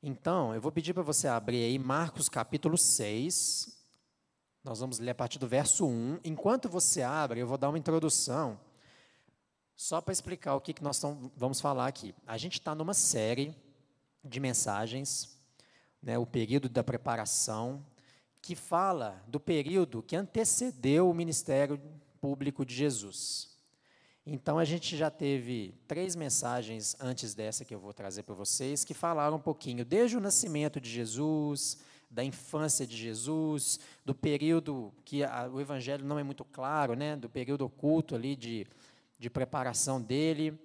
Então, 0.00 0.54
eu 0.54 0.60
vou 0.60 0.70
pedir 0.70 0.94
para 0.94 1.02
você 1.02 1.26
abrir 1.26 1.64
aí 1.64 1.76
Marcos 1.76 2.28
capítulo 2.28 2.78
6. 2.78 3.76
Nós 4.62 4.78
vamos 4.78 5.00
ler 5.00 5.10
a 5.10 5.14
partir 5.14 5.40
do 5.40 5.48
verso 5.48 5.88
1. 5.88 6.20
Enquanto 6.22 6.68
você 6.68 7.02
abre, 7.02 7.40
eu 7.40 7.48
vou 7.48 7.58
dar 7.58 7.68
uma 7.68 7.78
introdução, 7.78 8.60
só 9.76 10.00
para 10.00 10.12
explicar 10.12 10.54
o 10.54 10.60
que, 10.60 10.72
que 10.72 10.84
nós 10.84 11.02
vamos 11.36 11.60
falar 11.60 11.88
aqui. 11.88 12.14
A 12.28 12.38
gente 12.38 12.60
está 12.60 12.76
numa 12.76 12.94
série 12.94 13.52
de 14.22 14.38
mensagens, 14.38 15.36
né, 16.00 16.16
o 16.16 16.26
período 16.26 16.68
da 16.68 16.84
preparação, 16.84 17.84
que 18.40 18.54
fala 18.54 19.20
do 19.26 19.40
período 19.40 20.00
que 20.00 20.14
antecedeu 20.14 21.10
o 21.10 21.14
ministério 21.14 21.80
público 22.20 22.64
de 22.64 22.72
Jesus. 22.72 23.57
Então, 24.30 24.58
a 24.58 24.64
gente 24.66 24.94
já 24.94 25.10
teve 25.10 25.74
três 25.86 26.14
mensagens 26.14 26.94
antes 27.00 27.34
dessa 27.34 27.64
que 27.64 27.74
eu 27.74 27.80
vou 27.80 27.94
trazer 27.94 28.24
para 28.24 28.34
vocês, 28.34 28.84
que 28.84 28.92
falaram 28.92 29.38
um 29.38 29.40
pouquinho 29.40 29.86
desde 29.86 30.18
o 30.18 30.20
nascimento 30.20 30.78
de 30.78 30.90
Jesus, 30.90 31.78
da 32.10 32.22
infância 32.22 32.86
de 32.86 32.94
Jesus, 32.94 33.80
do 34.04 34.14
período 34.14 34.92
que 35.02 35.24
a, 35.24 35.48
o 35.50 35.58
evangelho 35.62 36.04
não 36.04 36.18
é 36.18 36.22
muito 36.22 36.44
claro, 36.44 36.94
né, 36.94 37.16
do 37.16 37.26
período 37.30 37.64
oculto 37.64 38.14
ali 38.14 38.36
de, 38.36 38.66
de 39.18 39.30
preparação 39.30 39.98
dele. 39.98 40.60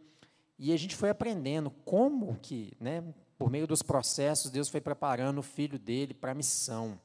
E 0.59 0.73
a 0.73 0.77
gente 0.77 0.93
foi 0.93 1.09
aprendendo 1.09 1.71
como 1.85 2.37
que, 2.41 2.73
né, 2.81 3.01
por 3.37 3.49
meio 3.49 3.65
dos 3.65 3.81
processos, 3.81 4.51
Deus 4.51 4.67
foi 4.67 4.81
preparando 4.81 5.37
o 5.37 5.43
filho 5.43 5.79
dele 5.79 6.13
para 6.13 6.33
a 6.33 6.35
missão. 6.35 6.99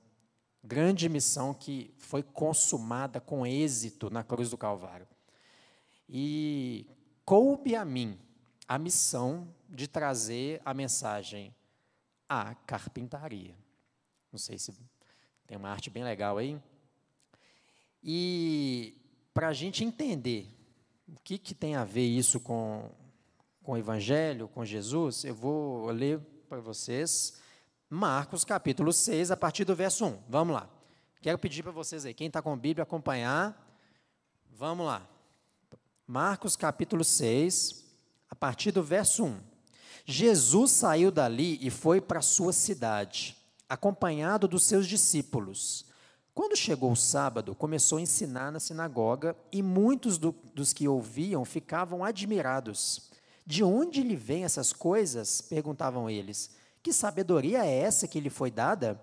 Grande 0.64 1.08
missão 1.08 1.54
que 1.54 1.94
foi 1.98 2.24
consumada 2.24 3.20
com 3.20 3.46
êxito 3.46 4.10
na 4.10 4.24
cruz 4.24 4.50
do 4.50 4.58
Calvário. 4.58 5.06
E 6.08 6.86
coube 7.24 7.76
a 7.76 7.84
mim 7.84 8.18
a 8.66 8.78
missão 8.78 9.48
de 9.68 9.86
trazer 9.86 10.60
a 10.64 10.72
mensagem 10.72 11.54
à 12.28 12.54
carpintaria. 12.54 13.54
Não 14.32 14.38
sei 14.38 14.58
se 14.58 14.72
tem 15.46 15.56
uma 15.56 15.70
arte 15.70 15.90
bem 15.90 16.04
legal 16.04 16.38
aí. 16.38 16.60
E 18.02 18.94
para 19.34 19.48
a 19.48 19.52
gente 19.52 19.84
entender 19.84 20.46
o 21.06 21.16
que, 21.22 21.38
que 21.38 21.54
tem 21.54 21.76
a 21.76 21.84
ver 21.84 22.06
isso 22.06 22.40
com, 22.40 22.90
com 23.62 23.72
o 23.72 23.76
Evangelho, 23.76 24.48
com 24.48 24.64
Jesus, 24.64 25.24
eu 25.24 25.34
vou 25.34 25.90
ler 25.90 26.20
para 26.48 26.60
vocês 26.60 27.40
Marcos 27.90 28.44
capítulo 28.44 28.92
6, 28.92 29.30
a 29.30 29.36
partir 29.36 29.64
do 29.64 29.74
verso 29.74 30.04
1. 30.04 30.22
Vamos 30.28 30.54
lá. 30.54 30.68
Quero 31.22 31.38
pedir 31.38 31.62
para 31.62 31.72
vocês 31.72 32.04
aí, 32.04 32.12
quem 32.12 32.26
está 32.26 32.42
com 32.42 32.52
a 32.52 32.56
Bíblia, 32.56 32.82
acompanhar. 32.82 33.56
Vamos 34.50 34.86
lá. 34.86 35.08
Marcos 36.10 36.56
capítulo 36.56 37.04
6, 37.04 37.84
a 38.30 38.34
partir 38.34 38.72
do 38.72 38.82
verso 38.82 39.26
1. 39.26 39.40
Jesus 40.06 40.70
saiu 40.70 41.10
dali 41.10 41.58
e 41.60 41.68
foi 41.68 42.00
para 42.00 42.22
sua 42.22 42.50
cidade, 42.50 43.36
acompanhado 43.68 44.48
dos 44.48 44.62
seus 44.62 44.88
discípulos. 44.88 45.84
Quando 46.34 46.56
chegou 46.56 46.92
o 46.92 46.96
sábado, 46.96 47.54
começou 47.54 47.98
a 47.98 48.00
ensinar 48.00 48.50
na 48.50 48.58
sinagoga 48.58 49.36
e 49.52 49.62
muitos 49.62 50.16
do, 50.16 50.34
dos 50.54 50.72
que 50.72 50.88
ouviam 50.88 51.44
ficavam 51.44 52.02
admirados. 52.02 53.10
De 53.44 53.62
onde 53.62 54.02
lhe 54.02 54.16
vêm 54.16 54.44
essas 54.44 54.72
coisas? 54.72 55.42
perguntavam 55.42 56.08
eles. 56.08 56.52
Que 56.82 56.90
sabedoria 56.90 57.66
é 57.66 57.80
essa 57.80 58.08
que 58.08 58.18
lhe 58.18 58.30
foi 58.30 58.50
dada? 58.50 58.98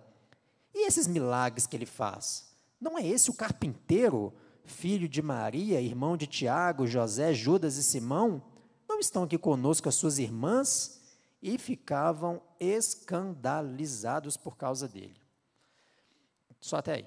E 0.74 0.88
esses 0.88 1.06
milagres 1.06 1.68
que 1.68 1.78
ele 1.78 1.86
faz? 1.86 2.48
Não 2.82 2.98
é 2.98 3.06
esse 3.06 3.30
o 3.30 3.36
carpinteiro? 3.36 4.34
Filho 4.66 5.08
de 5.08 5.22
Maria, 5.22 5.82
irmão 5.82 6.18
de 6.18 6.28
Tiago, 6.28 6.88
José, 6.88 7.34
Judas 7.34 7.78
e 7.78 7.84
Simão, 7.84 8.42
não 8.88 9.00
estão 9.00 9.24
aqui 9.24 9.38
conosco 9.38 9.90
as 9.90 9.96
suas 9.96 10.20
irmãs? 10.20 11.02
E 11.42 11.58
ficavam 11.58 12.42
escandalizados 12.60 14.36
por 14.36 14.58
causa 14.58 14.88
dele. 14.88 15.16
Só 16.60 16.78
até 16.78 16.96
aí. 16.96 17.06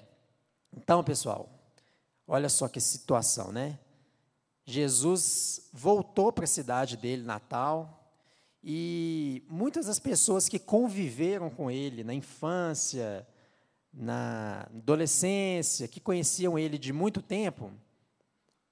Então, 0.71 1.03
pessoal, 1.03 1.49
olha 2.25 2.47
só 2.47 2.67
que 2.69 2.79
situação, 2.79 3.51
né? 3.51 3.77
Jesus 4.65 5.69
voltou 5.73 6.31
para 6.31 6.45
a 6.45 6.47
cidade 6.47 6.95
dele, 6.95 7.23
Natal, 7.23 8.13
e 8.63 9.43
muitas 9.49 9.87
das 9.87 9.99
pessoas 9.99 10.47
que 10.47 10.59
conviveram 10.59 11.49
com 11.49 11.71
ele 11.71 12.03
na 12.03 12.13
infância, 12.13 13.27
na 13.99 14.61
adolescência, 14.73 15.85
que 15.85 15.99
conheciam 15.99 16.57
ele 16.57 16.77
de 16.77 16.93
muito 16.93 17.21
tempo, 17.21 17.69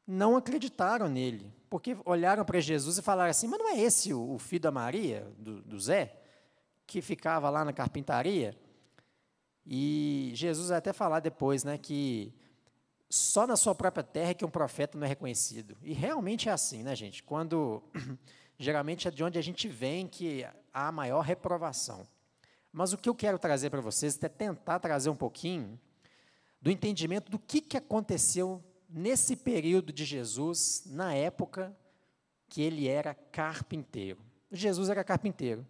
não 0.08 0.38
acreditaram 0.38 1.10
nele, 1.10 1.54
porque 1.70 1.98
olharam 2.06 2.46
para 2.46 2.62
Jesus 2.62 2.98
e 2.98 3.02
falaram 3.02 3.30
assim: 3.30 3.46
Mas 3.46 3.60
não 3.60 3.68
é 3.68 3.78
esse 3.78 4.14
o, 4.14 4.36
o 4.36 4.40
filho 4.40 4.62
da 4.62 4.72
Maria, 4.72 5.28
do, 5.38 5.62
do, 5.62 5.78
Zé, 5.78 6.16
que 6.86 7.02
ficava 7.02 7.50
lá 7.50 7.66
na 7.66 7.74
carpintaria? 7.74 8.58
E 9.66 10.32
Jesus 10.34 10.70
vai 10.70 10.78
até 10.78 10.94
falar 10.94 11.20
depois 11.20 11.66
né, 11.66 11.78
que 11.78 12.34
só 13.10 13.46
na 13.46 13.58
sua 13.58 13.76
própria 13.76 14.04
terra 14.04 14.32
é 14.32 14.34
que 14.34 14.46
um 14.46 14.50
profeta 14.50 14.98
não 14.98 15.06
é 15.06 15.10
reconhecido. 15.10 15.76
E 15.84 15.92
realmente 15.92 16.48
é 16.48 16.54
assim, 16.54 16.84
né, 16.84 16.96
gente? 16.96 17.22
Quando 17.22 17.84
geralmente 18.58 19.10
é 19.10 19.12
de 19.12 19.26
onde 19.26 19.38
a 19.38 19.42
gente 19.42 19.68
vem 19.68 20.08
que 20.08 20.48
há 20.74 20.90
maior 20.90 21.20
reprovação. 21.20 22.08
Mas 22.72 22.94
o 22.94 22.98
que 22.98 23.10
eu 23.10 23.16
quero 23.16 23.40
trazer 23.40 23.70
para 23.70 23.82
vocês 23.82 24.22
é 24.22 24.30
tentar 24.30 24.80
trazer 24.80 25.10
um 25.10 25.16
pouquinho 25.16 25.80
do 26.62 26.72
entendimento 26.72 27.32
do 27.32 27.40
que, 27.40 27.62
que 27.62 27.78
aconteceu 27.78 28.64
nesse 28.90 29.36
período 29.36 29.92
de 29.92 30.06
Jesus, 30.06 30.84
na 30.86 31.14
época 31.14 31.76
que 32.48 32.62
ele 32.62 32.88
era 32.88 33.14
carpinteiro. 33.14 34.20
Jesus 34.52 34.90
era 34.90 35.04
carpinteiro. 35.04 35.66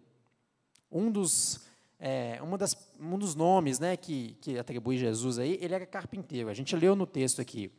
Um 0.90 1.10
dos, 1.10 1.66
é, 1.98 2.40
uma 2.42 2.56
das, 2.56 2.76
um 2.98 3.18
dos 3.18 3.34
nomes 3.34 3.78
né, 3.78 3.96
que, 3.96 4.36
que 4.40 4.58
atribui 4.58 4.96
Jesus 4.96 5.38
aí, 5.38 5.58
ele 5.60 5.74
era 5.74 5.86
carpinteiro. 5.86 6.48
A 6.48 6.54
gente 6.54 6.74
leu 6.76 6.94
no 6.94 7.06
texto 7.06 7.40
aqui. 7.40 7.70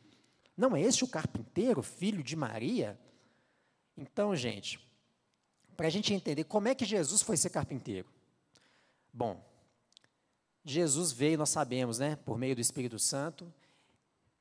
Não 0.55 0.75
é 0.75 0.81
esse 0.81 1.03
o 1.03 1.07
carpinteiro, 1.07 1.81
filho 1.81 2.21
de 2.21 2.35
Maria? 2.35 2.99
Então, 3.97 4.35
gente, 4.35 4.79
para 5.77 5.87
a 5.87 5.89
gente 5.89 6.13
entender 6.13 6.43
como 6.43 6.67
é 6.67 6.75
que 6.75 6.83
Jesus 6.83 7.21
foi 7.21 7.37
ser 7.37 7.49
carpinteiro. 7.49 8.07
Bom, 9.13 9.43
Jesus 10.63 11.11
veio, 11.11 11.37
nós 11.37 11.49
sabemos, 11.49 11.99
né, 11.99 12.15
por 12.15 12.37
meio 12.37 12.55
do 12.55 12.61
Espírito 12.61 12.99
Santo, 12.99 13.51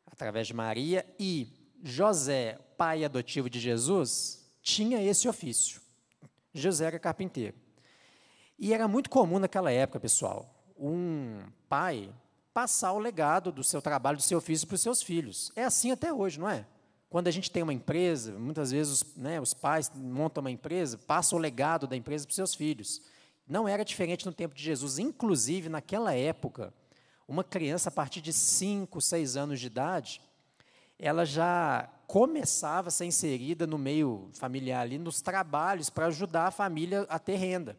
através 0.06 0.46
de 0.46 0.54
Maria, 0.54 1.06
e 1.18 1.48
José, 1.82 2.58
pai 2.76 3.04
adotivo 3.04 3.48
de 3.48 3.60
Jesus, 3.60 4.50
tinha 4.62 5.02
esse 5.02 5.28
ofício. 5.28 5.80
José 6.52 6.86
era 6.86 6.98
carpinteiro. 6.98 7.56
E 8.58 8.74
era 8.74 8.88
muito 8.88 9.08
comum 9.08 9.38
naquela 9.38 9.70
época, 9.70 10.00
pessoal, 10.00 10.52
um 10.76 11.40
pai 11.68 12.12
passar 12.52 12.92
o 12.92 12.98
legado 12.98 13.52
do 13.52 13.62
seu 13.62 13.80
trabalho, 13.80 14.16
do 14.16 14.22
seu 14.22 14.38
ofício 14.38 14.66
para 14.66 14.74
os 14.74 14.80
seus 14.80 15.00
filhos. 15.00 15.52
É 15.54 15.64
assim 15.64 15.92
até 15.92 16.12
hoje, 16.12 16.40
não 16.40 16.48
é? 16.48 16.66
Quando 17.08 17.28
a 17.28 17.30
gente 17.30 17.50
tem 17.50 17.62
uma 17.62 17.72
empresa, 17.72 18.32
muitas 18.32 18.70
vezes 18.70 19.04
né, 19.16 19.40
os 19.40 19.54
pais 19.54 19.90
montam 19.94 20.42
uma 20.42 20.50
empresa, 20.50 20.98
passam 20.98 21.38
o 21.38 21.40
legado 21.40 21.86
da 21.86 21.96
empresa 21.96 22.26
para 22.26 22.30
os 22.30 22.36
seus 22.36 22.54
filhos. 22.54 23.00
Não 23.48 23.66
era 23.66 23.84
diferente 23.84 24.26
no 24.26 24.32
tempo 24.32 24.54
de 24.54 24.62
Jesus. 24.62 24.98
Inclusive, 24.98 25.70
naquela 25.70 26.14
época, 26.14 26.74
uma 27.26 27.42
criança 27.42 27.88
a 27.88 27.92
partir 27.92 28.20
de 28.20 28.32
5, 28.32 29.00
6 29.00 29.36
anos 29.36 29.58
de 29.58 29.66
idade, 29.66 30.20
ela 30.98 31.24
já 31.24 31.88
começava 32.06 32.88
a 32.88 32.90
ser 32.90 33.06
inserida 33.06 33.66
no 33.66 33.78
meio 33.78 34.28
familiar 34.34 34.82
ali, 34.82 34.98
nos 34.98 35.22
trabalhos 35.22 35.88
para 35.88 36.06
ajudar 36.06 36.48
a 36.48 36.50
família 36.50 37.06
a 37.08 37.18
ter 37.18 37.36
renda. 37.36 37.78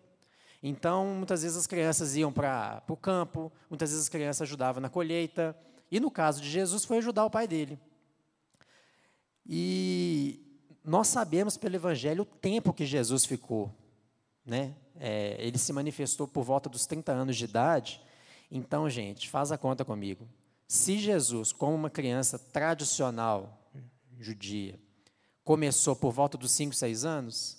Então, 0.62 1.16
muitas 1.16 1.44
vezes 1.44 1.58
as 1.58 1.68
crianças 1.68 2.16
iam 2.16 2.34
para 2.34 2.84
o 2.88 2.98
campo, 2.98 3.52
muitas 3.70 3.92
vezes 3.92 4.06
as 4.06 4.10
crianças 4.10 4.42
ajudavam 4.42 4.82
na 4.82 4.90
colheita, 4.90 5.56
e 5.92 6.00
no 6.00 6.10
caso 6.10 6.42
de 6.42 6.50
Jesus 6.50 6.84
foi 6.84 6.98
ajudar 6.98 7.26
o 7.26 7.30
pai 7.30 7.48
dele. 7.48 7.80
E 9.46 10.46
nós 10.84 11.08
sabemos 11.08 11.58
pelo 11.58 11.76
Evangelho 11.76 12.24
o 12.24 12.26
tempo 12.26 12.74
que 12.74 12.86
Jesus 12.86 13.26
ficou 13.26 13.74
né? 14.50 14.74
É, 15.00 15.38
ele 15.40 15.58
se 15.58 15.72
manifestou 15.72 16.28
por 16.28 16.44
volta 16.44 16.70
dos 16.70 16.86
30 16.86 17.12
anos 17.12 17.38
de 17.38 17.46
idade. 17.46 18.02
Então, 18.52 18.90
gente, 18.90 19.30
faz 19.30 19.52
a 19.52 19.58
conta 19.58 19.86
comigo. 19.86 20.28
Se 20.68 21.00
Jesus, 21.00 21.52
como 21.52 21.74
uma 21.74 21.90
criança 21.90 22.38
tradicional 22.38 23.58
judia, 24.20 24.80
começou 25.44 25.96
por 25.96 26.12
volta 26.12 26.38
dos 26.38 26.52
5, 26.52 26.76
6 26.76 27.06
anos, 27.06 27.58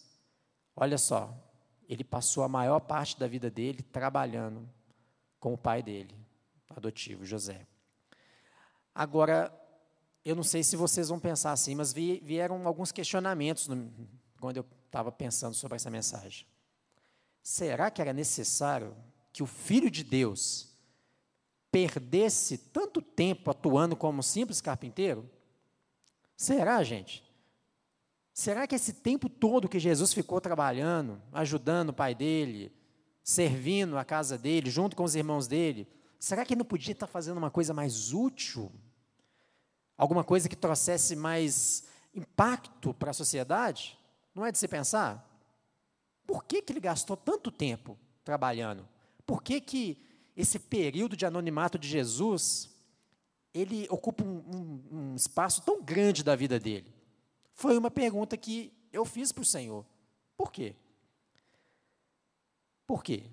olha 0.77 0.99
só, 0.99 1.35
ele 1.89 2.05
passou 2.05 2.45
a 2.45 2.49
maior 2.49 2.79
parte 2.79 3.19
da 3.19 3.27
vida 3.27 3.51
dele 3.51 3.83
trabalhando 3.83 4.69
com 5.41 5.55
o 5.55 5.59
pai 5.59 5.83
dele, 5.83 6.15
adotivo, 6.69 7.25
José. 7.25 7.67
Agora, 8.95 9.53
eu 10.25 10.37
não 10.37 10.43
sei 10.43 10.63
se 10.63 10.77
vocês 10.77 11.09
vão 11.09 11.19
pensar 11.19 11.53
assim, 11.53 11.75
mas 11.75 11.93
vieram 11.93 12.67
alguns 12.67 12.93
questionamentos 12.93 13.67
no, 13.67 13.91
quando 14.39 14.59
eu 14.59 14.67
estava 14.87 15.11
pensando 15.11 15.55
sobre 15.55 15.77
essa 15.77 15.91
mensagem. 15.91 16.47
Será 17.43 17.91
que 17.91 18.01
era 18.01 18.13
necessário 18.13 18.97
que 19.33 19.43
o 19.43 19.47
Filho 19.47 19.91
de 19.91 20.05
Deus 20.05 20.69
perdesse 21.71 22.59
tanto 22.59 23.01
tempo 23.01 23.51
atuando 23.51 23.97
como 23.97 24.23
simples 24.23 24.61
carpinteiro? 24.61 25.29
Será, 26.37 26.83
gente? 26.83 27.25
Será 28.33 28.67
que 28.67 28.75
esse 28.75 28.95
tempo 28.95 29.29
todo 29.29 29.69
que 29.69 29.79
Jesus 29.79 30.13
ficou 30.13 30.41
trabalhando, 30.41 31.21
ajudando 31.33 31.91
o 31.91 31.95
pai 31.95 32.15
dele, 32.15 32.73
servindo 33.23 33.99
a 33.99 34.05
casa 34.05 34.39
dele, 34.39 34.71
junto 34.71 34.97
com 34.97 35.05
os 35.05 35.15
irmãos 35.15 35.47
dele, 35.47 35.87
será 36.19 36.45
que 36.45 36.55
ele 36.55 36.61
não 36.61 36.65
podia 36.65 36.93
estar 36.93 37.07
fazendo 37.07 37.39
uma 37.39 37.51
coisa 37.51 37.75
mais 37.75 38.13
útil? 38.13 38.73
Alguma 39.97 40.25
coisa 40.25 40.49
que 40.49 40.57
trouxesse 40.57 41.15
mais 41.15 41.85
impacto 42.15 42.95
para 42.95 43.11
a 43.11 43.15
sociedade? 43.15 43.99
Não 44.35 44.47
é 44.47 44.51
de 44.51 44.59
se 44.59 44.67
pensar? 44.67 45.30
Por 46.31 46.45
que, 46.45 46.63
que 46.63 46.73
ele 46.73 46.79
gastou 46.79 47.17
tanto 47.17 47.51
tempo 47.51 47.99
trabalhando? 48.25 48.89
Por 49.27 49.43
que, 49.43 49.61
que 49.61 49.99
esse 50.37 50.61
período 50.61 51.17
de 51.17 51.27
anonimato 51.27 51.77
de 51.77 51.89
Jesus, 51.89 52.71
ele 53.53 53.89
ocupa 53.91 54.23
um, 54.23 54.39
um, 54.39 54.97
um 54.97 55.17
espaço 55.17 55.61
tão 55.63 55.83
grande 55.83 56.23
da 56.23 56.37
vida 56.37 56.61
dele? 56.61 56.95
Foi 57.53 57.77
uma 57.77 57.91
pergunta 57.91 58.37
que 58.37 58.73
eu 58.93 59.05
fiz 59.05 59.33
para 59.33 59.43
o 59.43 59.45
Senhor. 59.45 59.85
Por 60.37 60.53
quê? 60.53 60.77
Por 62.87 63.03
quê? 63.03 63.25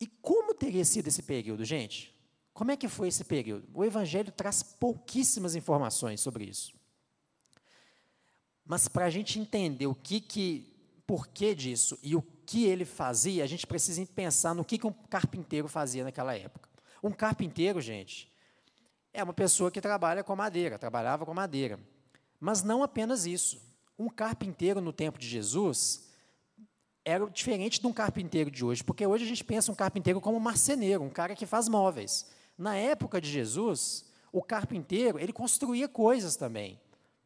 E 0.00 0.06
como 0.06 0.54
teria 0.54 0.84
sido 0.84 1.08
esse 1.08 1.24
período, 1.24 1.64
gente? 1.64 2.14
Como 2.54 2.70
é 2.70 2.76
que 2.76 2.86
foi 2.86 3.08
esse 3.08 3.24
período? 3.24 3.68
O 3.74 3.84
Evangelho 3.84 4.30
traz 4.30 4.62
pouquíssimas 4.62 5.56
informações 5.56 6.20
sobre 6.20 6.44
isso. 6.44 6.72
Mas 8.64 8.86
para 8.86 9.06
a 9.06 9.10
gente 9.10 9.40
entender 9.40 9.88
o 9.88 9.96
que, 9.96 10.20
que, 10.20 10.77
porquê 11.08 11.54
disso 11.54 11.98
e 12.02 12.14
o 12.14 12.20
que 12.44 12.66
ele 12.66 12.84
fazia, 12.84 13.42
a 13.42 13.46
gente 13.46 13.66
precisa 13.66 14.04
pensar 14.14 14.54
no 14.54 14.62
que, 14.62 14.76
que 14.76 14.86
um 14.86 14.92
carpinteiro 14.92 15.66
fazia 15.66 16.04
naquela 16.04 16.36
época. 16.36 16.68
Um 17.02 17.10
carpinteiro, 17.10 17.80
gente, 17.80 18.30
é 19.10 19.24
uma 19.24 19.32
pessoa 19.32 19.70
que 19.70 19.80
trabalha 19.80 20.22
com 20.22 20.36
madeira, 20.36 20.78
trabalhava 20.78 21.24
com 21.24 21.32
madeira. 21.32 21.80
Mas 22.38 22.62
não 22.62 22.82
apenas 22.82 23.24
isso. 23.24 23.58
Um 23.98 24.10
carpinteiro 24.10 24.82
no 24.82 24.92
tempo 24.92 25.18
de 25.18 25.26
Jesus 25.26 26.10
era 27.06 27.24
diferente 27.30 27.80
de 27.80 27.86
um 27.86 27.92
carpinteiro 27.92 28.50
de 28.50 28.62
hoje, 28.62 28.84
porque 28.84 29.06
hoje 29.06 29.24
a 29.24 29.28
gente 29.28 29.42
pensa 29.42 29.72
um 29.72 29.74
carpinteiro 29.74 30.20
como 30.20 30.36
um 30.36 30.40
marceneiro, 30.40 31.02
um 31.02 31.08
cara 31.08 31.34
que 31.34 31.46
faz 31.46 31.68
móveis. 31.68 32.26
Na 32.56 32.76
época 32.76 33.18
de 33.18 33.30
Jesus, 33.30 34.04
o 34.30 34.42
carpinteiro, 34.42 35.18
ele 35.18 35.32
construía 35.32 35.88
coisas 35.88 36.36
também. 36.36 36.78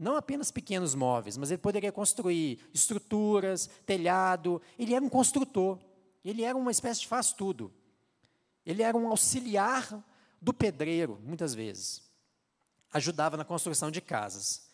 Não 0.02 0.16
apenas 0.16 0.50
pequenos 0.50 0.96
móveis, 0.96 1.36
mas 1.36 1.52
ele 1.52 1.62
poderia 1.62 1.92
construir 1.92 2.58
estruturas, 2.74 3.70
telhado. 3.86 4.60
Ele 4.76 4.94
era 4.94 5.04
um 5.04 5.08
construtor. 5.08 5.78
Ele 6.24 6.42
era 6.42 6.58
uma 6.58 6.72
espécie 6.72 7.02
de 7.02 7.06
faz-tudo. 7.06 7.72
Ele 8.66 8.82
era 8.82 8.96
um 8.96 9.06
auxiliar 9.06 10.04
do 10.40 10.52
pedreiro, 10.52 11.20
muitas 11.22 11.54
vezes. 11.54 12.02
Ajudava 12.92 13.36
na 13.36 13.44
construção 13.44 13.92
de 13.92 14.00
casas. 14.00 14.66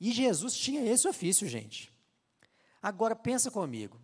E 0.00 0.12
Jesus 0.12 0.54
tinha 0.56 0.82
esse 0.90 1.06
ofício, 1.06 1.46
gente. 1.46 1.92
Agora 2.82 3.14
pensa 3.14 3.50
comigo. 3.50 4.00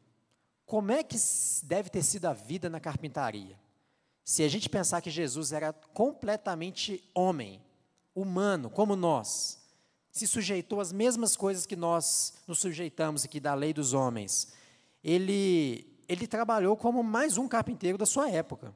Como 0.66 0.92
é 0.92 1.02
que 1.02 1.16
deve 1.62 1.88
ter 1.88 2.02
sido 2.02 2.26
a 2.26 2.34
vida 2.34 2.68
na 2.68 2.80
carpintaria? 2.80 3.58
Se 4.22 4.42
a 4.42 4.48
gente 4.48 4.68
pensar 4.68 5.00
que 5.00 5.08
Jesus 5.10 5.52
era 5.52 5.72
completamente 5.72 7.02
homem, 7.14 7.64
humano, 8.14 8.68
como 8.68 8.94
nós, 8.94 9.65
se 10.16 10.26
sujeitou 10.26 10.80
às 10.80 10.92
mesmas 10.92 11.36
coisas 11.36 11.66
que 11.66 11.76
nós 11.76 12.34
nos 12.46 12.58
sujeitamos 12.58 13.24
aqui 13.24 13.38
da 13.38 13.54
lei 13.54 13.72
dos 13.72 13.92
homens. 13.92 14.48
Ele, 15.02 15.86
ele 16.08 16.26
trabalhou 16.26 16.76
como 16.76 17.02
mais 17.02 17.36
um 17.36 17.46
carpinteiro 17.46 17.98
da 17.98 18.06
sua 18.06 18.30
época. 18.30 18.74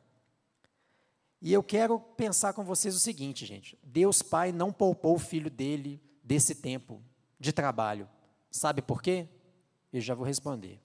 E 1.40 1.52
eu 1.52 1.62
quero 1.62 1.98
pensar 1.98 2.52
com 2.52 2.62
vocês 2.62 2.94
o 2.94 3.00
seguinte, 3.00 3.46
gente: 3.46 3.78
Deus 3.82 4.20
Pai 4.20 4.52
não 4.52 4.72
poupou 4.72 5.16
o 5.16 5.18
filho 5.18 5.50
dele 5.50 6.00
desse 6.22 6.54
tempo 6.54 7.02
de 7.38 7.52
trabalho. 7.52 8.08
Sabe 8.50 8.82
por 8.82 9.00
quê? 9.00 9.26
Eu 9.92 10.00
já 10.00 10.14
vou 10.14 10.26
responder. 10.26 10.80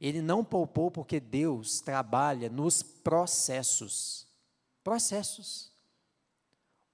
Ele 0.00 0.22
não 0.22 0.44
poupou 0.44 0.90
porque 0.90 1.20
Deus 1.20 1.80
trabalha 1.80 2.48
nos 2.48 2.82
processos. 2.82 4.26
Processos. 4.82 5.72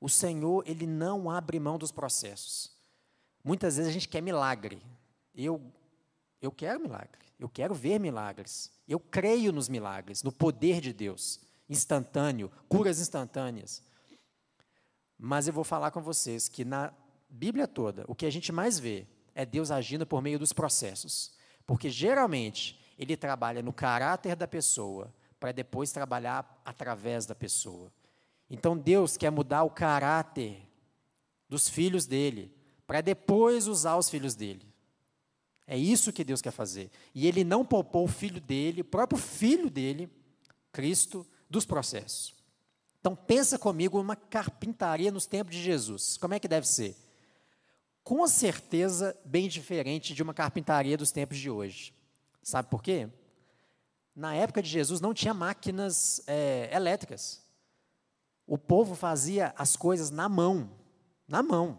O 0.00 0.08
Senhor, 0.08 0.64
ele 0.66 0.86
não 0.86 1.30
abre 1.30 1.60
mão 1.60 1.78
dos 1.78 1.92
processos. 1.92 2.79
Muitas 3.42 3.76
vezes 3.76 3.90
a 3.90 3.92
gente 3.92 4.08
quer 4.08 4.20
milagre. 4.20 4.82
Eu 5.34 5.60
eu 6.40 6.50
quero 6.50 6.80
milagre. 6.80 7.20
Eu 7.38 7.48
quero 7.48 7.74
ver 7.74 7.98
milagres. 7.98 8.70
Eu 8.88 8.98
creio 8.98 9.52
nos 9.52 9.68
milagres, 9.68 10.22
no 10.22 10.32
poder 10.32 10.80
de 10.80 10.92
Deus, 10.92 11.40
instantâneo, 11.68 12.50
curas 12.68 13.00
instantâneas. 13.00 13.82
Mas 15.18 15.46
eu 15.46 15.52
vou 15.52 15.64
falar 15.64 15.90
com 15.90 16.00
vocês 16.00 16.48
que 16.48 16.64
na 16.64 16.92
Bíblia 17.28 17.68
toda, 17.68 18.04
o 18.08 18.14
que 18.14 18.26
a 18.26 18.30
gente 18.30 18.50
mais 18.50 18.78
vê 18.78 19.06
é 19.34 19.44
Deus 19.44 19.70
agindo 19.70 20.06
por 20.06 20.22
meio 20.22 20.38
dos 20.38 20.52
processos. 20.52 21.32
Porque 21.66 21.88
geralmente 21.88 22.80
ele 22.98 23.16
trabalha 23.16 23.62
no 23.62 23.72
caráter 23.72 24.34
da 24.34 24.48
pessoa, 24.48 25.14
para 25.38 25.52
depois 25.52 25.92
trabalhar 25.92 26.60
através 26.64 27.24
da 27.24 27.34
pessoa. 27.34 27.90
Então 28.50 28.76
Deus 28.76 29.16
quer 29.16 29.30
mudar 29.30 29.62
o 29.62 29.70
caráter 29.70 30.68
dos 31.48 31.68
filhos 31.68 32.06
dele, 32.06 32.54
para 32.90 33.00
depois 33.00 33.68
usar 33.68 33.96
os 33.96 34.10
filhos 34.10 34.34
dele. 34.34 34.66
É 35.64 35.78
isso 35.78 36.12
que 36.12 36.24
Deus 36.24 36.42
quer 36.42 36.50
fazer. 36.50 36.90
E 37.14 37.28
ele 37.28 37.44
não 37.44 37.64
poupou 37.64 38.04
o 38.06 38.08
filho 38.08 38.40
dele, 38.40 38.80
o 38.80 38.84
próprio 38.84 39.16
filho 39.16 39.70
dele, 39.70 40.10
Cristo, 40.72 41.24
dos 41.48 41.64
processos. 41.64 42.34
Então 42.98 43.14
pensa 43.14 43.56
comigo 43.56 44.00
uma 44.00 44.16
carpintaria 44.16 45.12
nos 45.12 45.24
tempos 45.24 45.54
de 45.54 45.62
Jesus. 45.62 46.16
Como 46.16 46.34
é 46.34 46.40
que 46.40 46.48
deve 46.48 46.66
ser? 46.66 46.96
com 48.02 48.26
certeza 48.26 49.16
bem 49.24 49.48
diferente 49.48 50.14
de 50.14 50.20
uma 50.20 50.34
carpintaria 50.34 50.96
dos 50.96 51.12
tempos 51.12 51.38
de 51.38 51.48
hoje. 51.48 51.94
Sabe 52.42 52.68
por 52.68 52.82
quê? 52.82 53.08
Na 54.16 54.34
época 54.34 54.60
de 54.60 54.68
Jesus 54.68 55.00
não 55.00 55.14
tinha 55.14 55.32
máquinas 55.32 56.20
é, 56.26 56.68
elétricas. 56.72 57.40
O 58.48 58.58
povo 58.58 58.96
fazia 58.96 59.54
as 59.56 59.76
coisas 59.76 60.10
na 60.10 60.28
mão, 60.28 60.72
na 61.28 61.40
mão. 61.40 61.78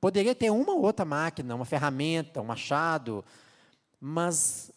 Poderia 0.00 0.34
ter 0.34 0.50
uma 0.50 0.72
ou 0.72 0.82
outra 0.82 1.04
máquina, 1.04 1.54
uma 1.54 1.64
ferramenta, 1.64 2.40
um 2.40 2.44
machado, 2.44 3.24
mas 4.00 4.70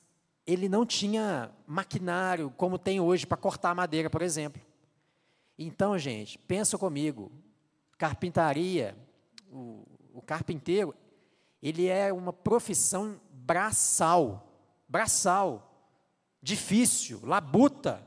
ele 0.46 0.68
não 0.68 0.86
tinha 0.86 1.52
maquinário 1.68 2.52
como 2.58 2.78
tem 2.78 3.00
hoje 3.00 3.26
para 3.26 3.38
cortar 3.38 3.76
madeira, 3.76 4.10
por 4.10 4.22
exemplo. 4.22 4.62
Então, 5.58 5.98
gente, 5.98 6.38
pensa 6.40 6.78
comigo, 6.78 7.32
carpintaria, 7.98 8.96
o, 9.52 9.86
o 10.14 10.22
carpinteiro, 10.22 10.96
ele 11.62 11.88
é 11.88 12.12
uma 12.12 12.34
profissão 12.34 13.20
braçal, 13.32 14.48
braçal, 14.90 15.72
difícil, 16.42 17.20
labuta. 17.24 18.02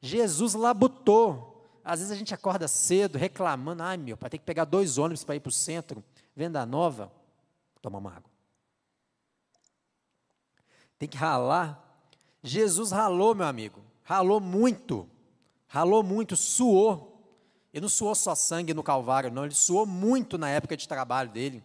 Jesus 0.00 0.54
labutou. 0.54 1.64
Às 1.84 2.00
vezes 2.00 2.12
a 2.12 2.16
gente 2.16 2.34
acorda 2.34 2.66
cedo 2.66 3.16
reclamando, 3.16 3.84
ai 3.84 3.96
meu, 3.96 4.16
para 4.16 4.30
ter 4.30 4.38
que 4.38 4.44
pegar 4.44 4.64
dois 4.64 4.98
ônibus 4.98 5.22
para 5.22 5.36
ir 5.36 5.40
para 5.40 5.50
o 5.50 5.52
centro, 5.52 6.02
venda 6.36 6.66
nova, 6.66 7.10
toma 7.80 7.98
uma 7.98 8.10
água. 8.10 8.30
Tem 10.98 11.08
que 11.08 11.16
ralar. 11.16 11.82
Jesus 12.42 12.92
ralou, 12.92 13.34
meu 13.34 13.46
amigo, 13.46 13.82
ralou 14.02 14.38
muito, 14.38 15.08
ralou 15.66 16.02
muito, 16.02 16.36
suou. 16.36 17.14
Ele 17.72 17.82
não 17.82 17.88
suou 17.88 18.14
só 18.14 18.34
sangue 18.34 18.72
no 18.72 18.82
Calvário, 18.82 19.30
não, 19.30 19.44
ele 19.44 19.54
suou 19.54 19.86
muito 19.86 20.38
na 20.38 20.48
época 20.48 20.76
de 20.76 20.86
trabalho 20.86 21.30
dele. 21.30 21.64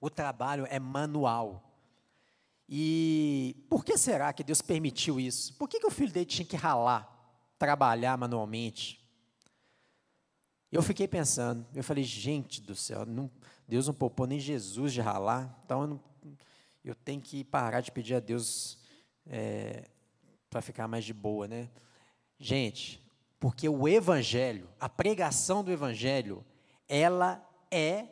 O 0.00 0.08
trabalho 0.08 0.66
é 0.70 0.78
manual. 0.78 1.64
E 2.68 3.56
por 3.68 3.84
que 3.84 3.96
será 3.96 4.32
que 4.32 4.44
Deus 4.44 4.60
permitiu 4.60 5.18
isso? 5.18 5.54
Por 5.54 5.68
que, 5.68 5.80
que 5.80 5.86
o 5.86 5.90
filho 5.90 6.12
dele 6.12 6.26
tinha 6.26 6.46
que 6.46 6.56
ralar, 6.56 7.10
trabalhar 7.58 8.16
manualmente? 8.16 8.98
Eu 10.70 10.82
fiquei 10.82 11.08
pensando, 11.08 11.66
eu 11.74 11.82
falei, 11.82 12.04
gente 12.04 12.60
do 12.60 12.74
céu, 12.74 13.06
não, 13.06 13.30
Deus 13.68 13.86
não 13.86 13.92
poupou 13.92 14.26
nem 14.26 14.40
Jesus 14.40 14.94
de 14.94 15.00
ralar, 15.02 15.60
então 15.64 15.82
eu, 15.82 15.86
não, 15.86 16.00
eu 16.82 16.94
tenho 16.94 17.20
que 17.20 17.44
parar 17.44 17.82
de 17.82 17.92
pedir 17.92 18.14
a 18.14 18.20
Deus 18.20 18.78
é, 19.26 19.84
para 20.48 20.62
ficar 20.62 20.88
mais 20.88 21.04
de 21.04 21.12
boa, 21.12 21.46
né? 21.46 21.68
Gente, 22.38 22.98
porque 23.38 23.68
o 23.68 23.86
evangelho, 23.86 24.70
a 24.80 24.88
pregação 24.88 25.62
do 25.62 25.70
evangelho, 25.70 26.42
ela 26.88 27.46
é 27.70 28.06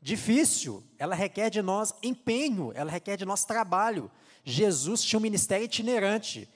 difícil, 0.00 0.84
ela 0.96 1.16
requer 1.16 1.50
de 1.50 1.60
nós 1.60 1.92
empenho, 2.00 2.70
ela 2.72 2.90
requer 2.90 3.16
de 3.16 3.24
nós 3.24 3.44
trabalho. 3.44 4.08
Jesus 4.44 5.02
tinha 5.02 5.18
um 5.18 5.22
ministério 5.22 5.64
itinerante. 5.64 6.48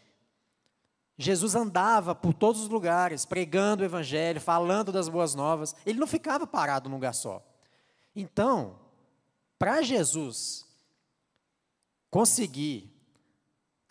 Jesus 1.18 1.56
andava 1.56 2.14
por 2.14 2.32
todos 2.32 2.60
os 2.60 2.68
lugares, 2.68 3.24
pregando 3.24 3.82
o 3.82 3.86
evangelho, 3.86 4.40
falando 4.40 4.92
das 4.92 5.08
boas 5.08 5.34
novas. 5.34 5.74
Ele 5.84 5.98
não 5.98 6.06
ficava 6.06 6.46
parado 6.46 6.88
num 6.88 6.96
lugar 6.96 7.14
só. 7.14 7.42
Então, 8.16 8.78
para 9.58 9.82
Jesus 9.82 10.66
conseguir 12.11 12.90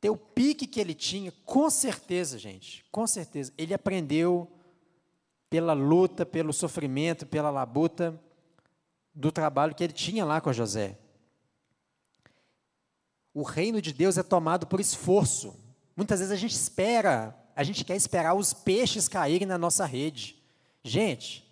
ter 0.01 0.09
o 0.09 0.17
pique 0.17 0.65
que 0.65 0.79
ele 0.79 0.95
tinha, 0.95 1.31
com 1.45 1.69
certeza, 1.69 2.37
gente, 2.39 2.83
com 2.91 3.05
certeza, 3.05 3.53
ele 3.57 3.73
aprendeu 3.73 4.51
pela 5.49 5.73
luta, 5.73 6.25
pelo 6.25 6.51
sofrimento, 6.51 7.25
pela 7.25 7.51
labuta 7.51 8.19
do 9.13 9.31
trabalho 9.31 9.75
que 9.75 9.83
ele 9.83 9.93
tinha 9.93 10.25
lá 10.25 10.41
com 10.41 10.51
José. 10.51 10.97
O 13.31 13.43
reino 13.43 13.79
de 13.81 13.93
Deus 13.93 14.17
é 14.17 14.23
tomado 14.23 14.65
por 14.65 14.79
esforço, 14.79 15.63
Muitas 15.95 16.19
vezes 16.19 16.33
a 16.33 16.35
gente 16.35 16.51
espera, 16.51 17.33
a 17.55 17.63
gente 17.63 17.85
quer 17.85 17.95
esperar 17.95 18.33
os 18.33 18.53
peixes 18.53 19.07
caírem 19.07 19.47
na 19.47 19.57
nossa 19.57 19.85
rede. 19.85 20.35
Gente, 20.83 21.44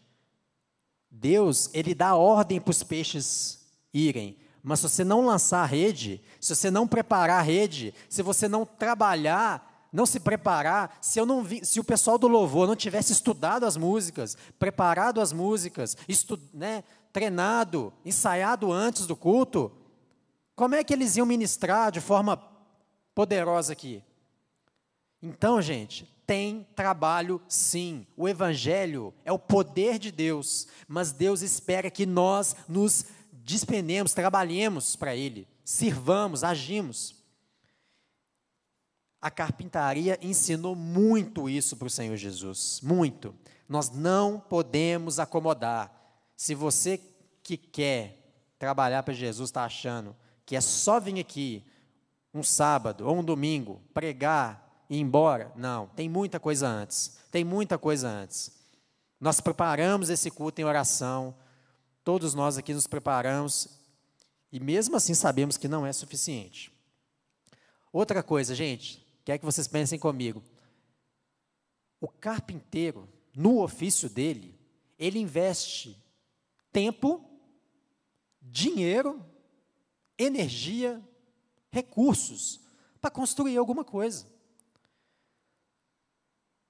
Deus, 1.15 1.69
Ele 1.73 1.93
dá 1.93 2.15
ordem 2.15 2.59
para 2.59 2.71
os 2.71 2.81
peixes 2.81 3.59
irem, 3.93 4.35
mas 4.63 4.79
se 4.79 4.89
você 4.89 5.03
não 5.03 5.25
lançar 5.25 5.61
a 5.61 5.65
rede, 5.65 6.21
se 6.41 6.55
você 6.55 6.71
não 6.71 6.87
preparar 6.87 7.39
a 7.39 7.43
rede, 7.43 7.93
se 8.09 8.23
você 8.23 8.47
não 8.47 8.65
trabalhar, 8.65 9.87
não 9.91 10.07
se 10.07 10.19
preparar, 10.19 10.97
se 11.01 11.19
eu 11.19 11.25
não 11.25 11.43
vi, 11.43 11.63
se 11.63 11.79
o 11.79 11.83
pessoal 11.83 12.17
do 12.17 12.27
louvor 12.27 12.67
não 12.67 12.75
tivesse 12.75 13.13
estudado 13.13 13.65
as 13.65 13.77
músicas, 13.77 14.35
preparado 14.57 15.21
as 15.21 15.31
músicas, 15.31 15.95
estu, 16.07 16.39
né, 16.53 16.83
treinado, 17.11 17.93
ensaiado 18.03 18.71
antes 18.71 19.05
do 19.05 19.15
culto, 19.15 19.71
como 20.55 20.75
é 20.75 20.83
que 20.83 20.93
eles 20.93 21.15
iam 21.15 21.27
ministrar 21.27 21.91
de 21.91 22.01
forma 22.01 22.41
poderosa 23.13 23.73
aqui? 23.73 24.03
Então, 25.21 25.61
gente, 25.61 26.11
tem 26.25 26.67
trabalho 26.75 27.41
sim. 27.47 28.05
O 28.15 28.27
Evangelho 28.27 29.13
é 29.25 29.31
o 29.31 29.39
poder 29.39 29.99
de 29.99 30.11
Deus, 30.11 30.67
mas 30.87 31.11
Deus 31.11 31.41
espera 31.41 31.91
que 31.91 32.05
nós 32.05 32.55
nos 32.67 33.05
despendemos, 33.31 34.13
trabalhemos 34.13 34.95
para 34.95 35.15
Ele, 35.15 35.47
sirvamos, 35.63 36.43
agimos. 36.43 37.15
A 39.21 39.31
carpintaria 39.31 40.17
ensinou 40.21 40.75
muito 40.75 41.49
isso 41.49 41.77
para 41.77 41.87
o 41.87 41.91
Senhor 41.91 42.17
Jesus, 42.17 42.79
muito. 42.81 43.35
Nós 43.67 43.89
não 43.89 44.39
podemos 44.39 45.19
acomodar. 45.19 45.91
Se 46.35 46.53
você 46.53 46.99
que 47.41 47.57
quer 47.57 48.23
trabalhar 48.59 49.03
para 49.03 49.13
Jesus 49.13 49.49
está 49.49 49.63
achando 49.63 50.15
que 50.45 50.55
é 50.55 50.61
só 50.61 50.99
vir 50.99 51.19
aqui 51.19 51.65
um 52.33 52.43
sábado 52.43 53.07
ou 53.07 53.17
um 53.17 53.23
domingo, 53.23 53.81
pregar 53.93 54.62
e 54.89 54.97
ir 54.97 55.01
embora, 55.01 55.51
não, 55.55 55.87
tem 55.87 56.07
muita 56.07 56.39
coisa 56.39 56.67
antes. 56.67 57.17
Tem 57.31 57.43
muita 57.43 57.77
coisa 57.77 58.07
antes. 58.07 58.51
Nós 59.19 59.39
preparamos 59.39 60.09
esse 60.09 60.29
culto 60.29 60.61
em 60.61 60.65
oração, 60.65 61.35
Todos 62.03 62.33
nós 62.33 62.57
aqui 62.57 62.73
nos 62.73 62.85
preparamos 62.85 63.79
e 64.51 64.59
mesmo 64.59 64.95
assim 64.95 65.13
sabemos 65.13 65.55
que 65.55 65.69
não 65.69 65.85
é 65.85 65.93
suficiente. 65.93 66.71
Outra 67.93 68.21
coisa, 68.21 68.53
gente, 68.53 69.05
quer 69.23 69.37
que 69.37 69.45
vocês 69.45 69.67
pensem 69.67 69.97
comigo. 69.97 70.43
O 72.01 72.09
carpinteiro, 72.09 73.07
no 73.33 73.61
ofício 73.61 74.09
dele, 74.09 74.59
ele 74.99 75.17
investe 75.17 75.97
tempo, 76.73 77.23
dinheiro, 78.41 79.23
energia, 80.17 81.01
recursos 81.71 82.59
para 82.99 83.09
construir 83.09 83.57
alguma 83.57 83.85
coisa. 83.85 84.27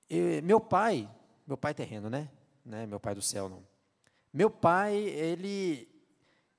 E, 0.10 0.42
meu 0.42 0.60
pai, 0.60 1.10
meu 1.46 1.58
pai 1.58 1.74
terreno, 1.74 2.10
né? 2.10 2.30
né? 2.66 2.86
Meu 2.86 3.00
pai 3.00 3.16
do 3.16 3.22
céu 3.22 3.50
não. 3.50 3.64
Meu 4.34 4.50
pai, 4.50 4.96
ele, 4.96 5.88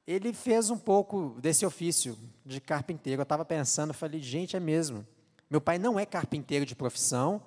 ele 0.06 0.32
fez 0.32 0.70
um 0.70 0.78
pouco 0.78 1.36
desse 1.40 1.66
ofício 1.66 2.16
de 2.44 2.60
carpinteiro. 2.60 3.20
Eu 3.20 3.24
estava 3.24 3.44
pensando, 3.44 3.92
falei, 3.92 4.20
gente, 4.20 4.56
é 4.56 4.60
mesmo. 4.60 5.06
Meu 5.50 5.60
pai 5.60 5.78
não 5.78 5.98
é 5.98 6.06
carpinteiro 6.06 6.64
de 6.64 6.74
profissão, 6.74 7.42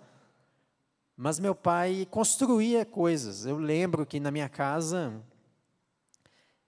mas 1.15 1.39
meu 1.39 1.55
pai 1.55 2.07
construía 2.11 2.85
coisas. 2.85 3.45
Eu 3.45 3.57
lembro 3.57 4.05
que 4.05 4.19
na 4.19 4.31
minha 4.31 4.49
casa 4.49 5.13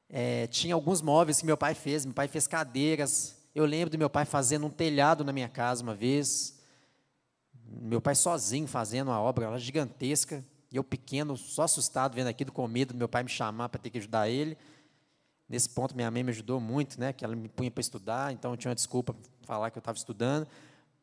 é, 0.10 0.48
tinha 0.48 0.74
alguns 0.74 1.02
móveis 1.02 1.40
que 1.40 1.46
meu 1.46 1.58
pai 1.58 1.76
fez. 1.76 2.06
Meu 2.06 2.14
pai 2.14 2.28
fez 2.28 2.48
cadeiras. 2.48 3.36
Eu 3.54 3.66
lembro 3.66 3.92
do 3.92 3.98
meu 3.98 4.10
pai 4.10 4.26
fazendo 4.26 4.66
um 4.66 4.70
telhado 4.70 5.24
na 5.24 5.32
minha 5.32 5.50
casa 5.50 5.84
uma 5.84 5.96
vez. 5.96 6.59
Meu 7.72 8.02
pai 8.02 8.16
sozinho 8.16 8.68
fazendo 8.68 9.10
uma 9.10 9.22
obra 9.22 9.58
gigantesca. 9.58 10.44
E 10.72 10.78
eu 10.78 10.84
pequeno, 10.84 11.36
só 11.36 11.64
assustado, 11.64 12.16
vendo 12.16 12.28
aquilo, 12.28 12.52
com 12.52 12.68
medo 12.68 12.94
do 12.94 12.98
meu 12.98 13.10
pai 13.10 13.24
me 13.24 13.30
chamar 13.30 13.70
para 13.70 13.82
ter 13.82 13.90
que 13.90 13.98
ajudar 13.98 14.30
ele. 14.30 14.58
Nesse 15.48 15.68
ponto, 15.70 15.96
minha 15.96 16.10
mãe 16.12 16.24
me 16.24 16.30
ajudou 16.30 16.60
muito, 16.60 17.00
né? 17.00 17.12
Que 17.12 17.26
ela 17.26 17.36
me 17.36 17.50
punha 17.50 17.72
para 17.72 17.82
estudar, 17.82 18.32
então 18.32 18.52
eu 18.52 18.58
tinha 18.58 18.70
uma 18.70 18.76
desculpa 18.76 19.14
para 19.14 19.24
falar 19.48 19.72
que 19.72 19.78
eu 19.78 19.82
estava 19.82 19.98
estudando. 19.98 20.48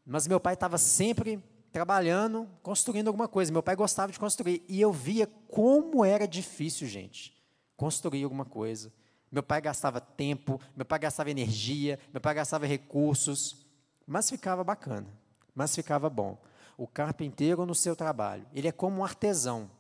Mas 0.05 0.29
meu 0.29 0.39
pai 0.39 0.55
estava 0.55 0.79
sempre 0.79 1.43
trabalhando, 1.73 2.49
construindo 2.63 3.09
alguma 3.09 3.27
coisa. 3.27 3.53
Meu 3.53 3.63
pai 3.63 3.75
gostava 3.75 4.13
de 4.13 4.19
construir. 4.21 4.65
E 4.69 4.81
eu 4.81 4.93
via 4.93 5.27
como 5.49 6.05
era 6.05 6.29
difícil, 6.29 6.87
gente, 6.87 7.37
construir 7.77 8.23
alguma 8.23 8.45
coisa. 8.45 8.93
Meu 9.33 9.43
pai 9.43 9.61
gastava 9.61 10.01
tempo, 10.01 10.61
meu 10.77 10.87
pai 10.87 11.01
gastava 11.01 11.29
energia, 11.29 11.99
meu 12.13 12.21
pai 12.21 12.33
gastava 12.33 12.65
recursos, 12.65 13.67
mas 14.07 14.31
ficava 14.31 14.63
bacana, 14.63 15.09
mas 15.53 15.75
ficava 15.75 16.09
bom 16.09 16.39
o 16.77 16.87
carpinteiro 16.87 17.65
no 17.65 17.75
seu 17.75 17.97
trabalho. 17.97 18.47
Ele 18.53 18.69
é 18.69 18.73
como 18.73 18.99
um 18.99 19.05
artesão. 19.05 19.71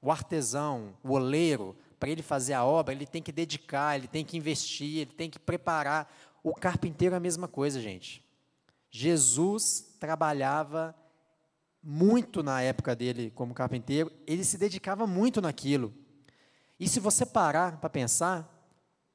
O 0.00 0.10
artesão, 0.10 0.94
o 1.02 1.12
oleiro, 1.12 1.76
para 1.98 2.10
ele 2.10 2.22
fazer 2.22 2.52
a 2.52 2.64
obra, 2.64 2.92
ele 2.92 3.06
tem 3.06 3.22
que 3.22 3.32
dedicar, 3.32 3.96
ele 3.96 4.08
tem 4.08 4.24
que 4.24 4.36
investir, 4.36 4.98
ele 4.98 5.12
tem 5.12 5.30
que 5.30 5.38
preparar. 5.38 6.12
O 6.42 6.54
carpinteiro 6.54 7.14
é 7.14 7.18
a 7.18 7.20
mesma 7.20 7.48
coisa, 7.48 7.80
gente. 7.80 8.22
Jesus 8.90 9.96
trabalhava 9.98 10.94
muito 11.82 12.42
na 12.42 12.62
época 12.62 12.96
dele 12.96 13.30
como 13.34 13.52
carpinteiro, 13.52 14.10
ele 14.26 14.44
se 14.44 14.56
dedicava 14.56 15.06
muito 15.06 15.40
naquilo. 15.40 15.92
E 16.80 16.88
se 16.88 16.98
você 16.98 17.26
parar 17.26 17.78
para 17.78 17.90
pensar, 17.90 18.50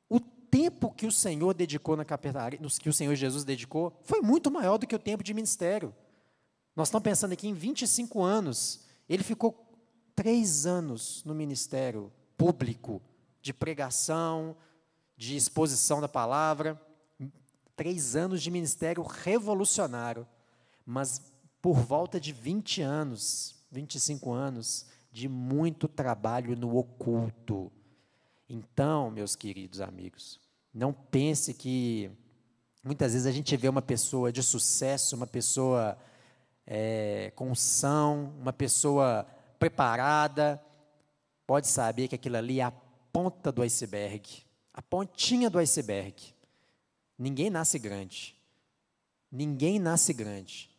o 0.07 0.19
tempo 0.19 0.91
que 0.91 1.05
o 1.07 1.11
Senhor 1.11 1.53
dedicou 1.53 1.95
na 1.97 2.05
carpintaria, 2.05 2.59
que 2.79 2.89
o 2.89 2.93
Senhor 2.93 3.15
Jesus 3.15 3.43
dedicou, 3.43 3.97
foi 4.03 4.21
muito 4.21 4.51
maior 4.51 4.77
do 4.77 4.87
que 4.87 4.95
o 4.95 4.99
tempo 4.99 5.23
de 5.23 5.33
ministério. 5.33 5.93
Nós 6.75 6.87
estamos 6.87 7.03
pensando 7.03 7.33
aqui 7.33 7.47
em 7.47 7.53
25 7.53 8.21
anos. 8.21 8.81
Ele 9.07 9.23
ficou 9.23 9.67
três 10.15 10.65
anos 10.65 11.23
no 11.25 11.33
ministério 11.33 12.11
público, 12.37 13.01
de 13.41 13.53
pregação, 13.53 14.55
de 15.17 15.35
exposição 15.35 15.99
da 15.99 16.07
palavra. 16.07 16.79
Três 17.75 18.15
anos 18.15 18.41
de 18.41 18.51
ministério 18.51 19.03
revolucionário. 19.03 20.27
Mas 20.85 21.21
por 21.61 21.77
volta 21.77 22.19
de 22.19 22.31
20 22.31 22.81
anos, 22.81 23.55
25 23.71 24.31
anos, 24.31 24.85
de 25.11 25.27
muito 25.27 25.87
trabalho 25.87 26.55
no 26.55 26.77
oculto. 26.77 27.71
Então, 28.47 29.11
meus 29.11 29.35
queridos 29.35 29.81
amigos, 29.81 30.39
não 30.73 30.93
pense 30.93 31.53
que 31.53 32.09
muitas 32.83 33.13
vezes 33.13 33.27
a 33.27 33.31
gente 33.31 33.55
vê 33.57 33.67
uma 33.67 33.81
pessoa 33.81 34.31
de 34.31 34.41
sucesso, 34.41 35.15
uma 35.15 35.27
pessoa 35.27 35.97
é, 36.71 37.31
com 37.35 37.49
unção, 37.49 38.31
uma 38.39 38.53
pessoa 38.53 39.25
preparada, 39.57 40.63
pode 41.47 41.67
saber 41.67 42.07
que 42.07 42.13
aquilo 42.13 42.37
ali 42.37 42.59
é 42.59 42.63
a 42.63 42.71
ponta 43.11 43.51
do 43.51 43.63
iceberg, 43.63 44.43
a 44.71 44.79
pontinha 44.79 45.49
do 45.49 45.57
iceberg. 45.57 46.35
Ninguém 47.17 47.49
nasce 47.49 47.79
grande. 47.79 48.35
Ninguém 49.31 49.79
nasce 49.79 50.13
grande. 50.13 50.69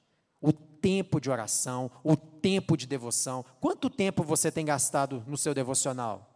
O 0.40 0.52
tempo 0.52 1.20
de 1.20 1.28
oração, 1.28 1.90
o 2.04 2.16
tempo 2.16 2.76
de 2.76 2.86
devoção. 2.86 3.44
Quanto 3.60 3.90
tempo 3.90 4.22
você 4.22 4.50
tem 4.50 4.64
gastado 4.64 5.24
no 5.26 5.36
seu 5.36 5.52
devocional? 5.52 6.30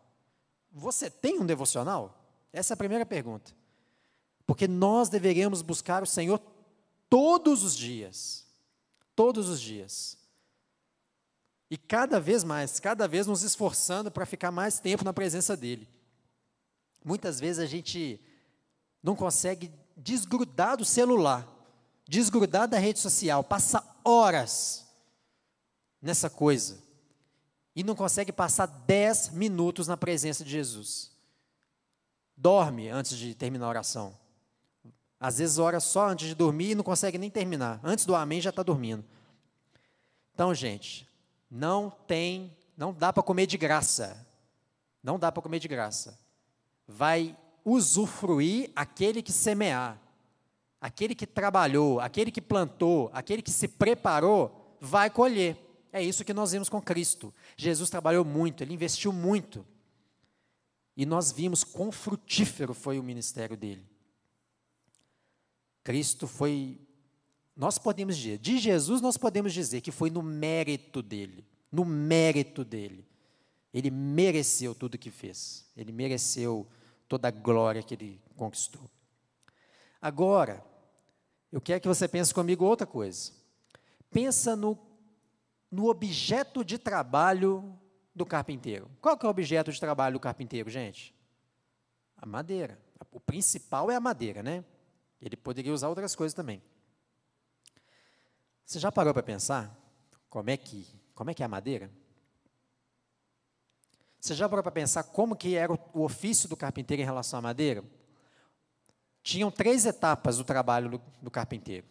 Você 0.72 1.08
tem 1.08 1.38
um 1.40 1.46
devocional? 1.46 2.20
Essa 2.52 2.72
é 2.72 2.74
a 2.74 2.78
primeira 2.78 3.06
pergunta. 3.06 3.52
Porque 4.44 4.66
nós 4.66 5.08
deveríamos 5.08 5.62
buscar 5.62 6.02
o 6.02 6.06
Senhor 6.06 6.42
todos 7.08 7.62
os 7.62 7.76
dias 7.76 8.43
todos 9.14 9.48
os 9.48 9.60
dias. 9.60 10.18
E 11.70 11.76
cada 11.76 12.20
vez 12.20 12.44
mais, 12.44 12.78
cada 12.78 13.08
vez 13.08 13.26
nos 13.26 13.42
esforçando 13.42 14.10
para 14.10 14.26
ficar 14.26 14.50
mais 14.50 14.78
tempo 14.78 15.04
na 15.04 15.12
presença 15.12 15.56
dEle. 15.56 15.88
Muitas 17.04 17.40
vezes 17.40 17.58
a 17.58 17.66
gente 17.66 18.20
não 19.02 19.16
consegue 19.16 19.70
desgrudar 19.96 20.76
do 20.76 20.84
celular, 20.84 21.46
desgrudar 22.06 22.68
da 22.68 22.78
rede 22.78 22.98
social, 22.98 23.42
passa 23.42 23.84
horas 24.04 24.86
nessa 26.00 26.30
coisa 26.30 26.82
e 27.74 27.82
não 27.82 27.94
consegue 27.94 28.32
passar 28.32 28.66
10 28.66 29.30
minutos 29.30 29.88
na 29.88 29.96
presença 29.96 30.44
de 30.44 30.50
Jesus. 30.50 31.10
Dorme 32.36 32.88
antes 32.88 33.16
de 33.16 33.34
terminar 33.34 33.66
a 33.66 33.70
oração. 33.70 34.23
Às 35.18 35.38
vezes 35.38 35.58
ora 35.58 35.80
só 35.80 36.08
antes 36.08 36.28
de 36.28 36.34
dormir 36.34 36.70
e 36.70 36.74
não 36.74 36.84
consegue 36.84 37.18
nem 37.18 37.30
terminar. 37.30 37.80
Antes 37.82 38.04
do 38.04 38.14
amém 38.14 38.40
já 38.40 38.50
está 38.50 38.62
dormindo. 38.62 39.04
Então, 40.34 40.54
gente, 40.54 41.08
não 41.50 41.90
tem, 42.06 42.50
não 42.76 42.92
dá 42.92 43.12
para 43.12 43.22
comer 43.22 43.46
de 43.46 43.56
graça. 43.56 44.26
Não 45.02 45.18
dá 45.18 45.30
para 45.30 45.42
comer 45.42 45.60
de 45.60 45.68
graça. 45.68 46.18
Vai 46.86 47.36
usufruir 47.64 48.70
aquele 48.74 49.22
que 49.22 49.32
semear. 49.32 50.00
Aquele 50.80 51.14
que 51.14 51.26
trabalhou, 51.26 52.00
aquele 52.00 52.30
que 52.30 52.42
plantou, 52.42 53.10
aquele 53.12 53.40
que 53.40 53.50
se 53.50 53.68
preparou, 53.68 54.76
vai 54.80 55.08
colher. 55.08 55.56
É 55.92 56.02
isso 56.02 56.24
que 56.24 56.34
nós 56.34 56.52
vimos 56.52 56.68
com 56.68 56.82
Cristo. 56.82 57.32
Jesus 57.56 57.88
trabalhou 57.88 58.24
muito, 58.24 58.62
ele 58.62 58.74
investiu 58.74 59.12
muito. 59.12 59.64
E 60.96 61.06
nós 61.06 61.32
vimos 61.32 61.64
quão 61.64 61.90
frutífero 61.90 62.74
foi 62.74 62.98
o 62.98 63.02
ministério 63.02 63.56
dele. 63.56 63.93
Cristo 65.84 66.26
foi 66.26 66.80
nós 67.56 67.78
podemos 67.78 68.16
dizer, 68.16 68.38
de 68.38 68.58
Jesus 68.58 69.00
nós 69.00 69.16
podemos 69.16 69.52
dizer 69.52 69.80
que 69.80 69.92
foi 69.92 70.10
no 70.10 70.22
mérito 70.22 71.00
dele, 71.00 71.46
no 71.70 71.84
mérito 71.84 72.64
dele. 72.64 73.06
Ele 73.72 73.90
mereceu 73.90 74.74
tudo 74.74 74.98
que 74.98 75.10
fez. 75.10 75.68
Ele 75.76 75.92
mereceu 75.92 76.66
toda 77.08 77.28
a 77.28 77.30
glória 77.30 77.82
que 77.82 77.94
ele 77.94 78.20
conquistou. 78.36 78.90
Agora, 80.00 80.64
eu 81.50 81.60
quero 81.60 81.80
que 81.80 81.88
você 81.88 82.06
pense 82.08 82.32
comigo 82.32 82.64
outra 82.64 82.86
coisa. 82.86 83.32
Pensa 84.10 84.54
no, 84.54 84.78
no 85.70 85.88
objeto 85.88 86.64
de 86.64 86.78
trabalho 86.78 87.76
do 88.14 88.26
carpinteiro. 88.26 88.88
Qual 89.00 89.16
que 89.16 89.26
é 89.26 89.28
o 89.28 89.30
objeto 89.30 89.72
de 89.72 89.80
trabalho 89.80 90.14
do 90.14 90.20
carpinteiro, 90.20 90.70
gente? 90.70 91.14
A 92.16 92.26
madeira. 92.26 92.80
O 93.10 93.20
principal 93.20 93.90
é 93.90 93.96
a 93.96 94.00
madeira, 94.00 94.42
né? 94.42 94.64
Ele 95.20 95.36
poderia 95.36 95.72
usar 95.72 95.88
outras 95.88 96.14
coisas 96.14 96.34
também. 96.34 96.62
Você 98.64 98.78
já 98.78 98.90
parou 98.90 99.12
para 99.12 99.22
pensar 99.22 99.74
como 100.28 100.50
é 100.50 100.56
que 100.56 100.86
como 101.14 101.30
é 101.30 101.34
que 101.34 101.42
é 101.42 101.46
a 101.46 101.48
madeira? 101.48 101.90
Você 104.18 104.34
já 104.34 104.48
parou 104.48 104.62
para 104.62 104.72
pensar 104.72 105.04
como 105.04 105.36
que 105.36 105.54
era 105.54 105.72
o, 105.72 106.02
ofício 106.02 106.48
do 106.48 106.56
carpinteiro 106.56 107.02
em 107.02 107.04
relação 107.04 107.38
à 107.38 107.42
madeira? 107.42 107.84
Tinham 109.22 109.50
três 109.50 109.86
etapas 109.86 110.38
do 110.38 110.44
trabalho 110.44 110.90
do, 110.90 111.02
do 111.22 111.30
carpinteiro. 111.30 111.86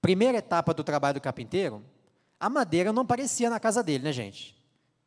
Primeira 0.00 0.38
etapa 0.38 0.74
do 0.74 0.82
trabalho 0.82 1.14
do 1.14 1.20
carpinteiro, 1.20 1.84
a 2.40 2.48
madeira 2.50 2.92
não 2.92 3.02
aparecia 3.02 3.48
na 3.48 3.60
casa 3.60 3.82
dele, 3.82 4.04
né, 4.04 4.12
gente? 4.12 4.56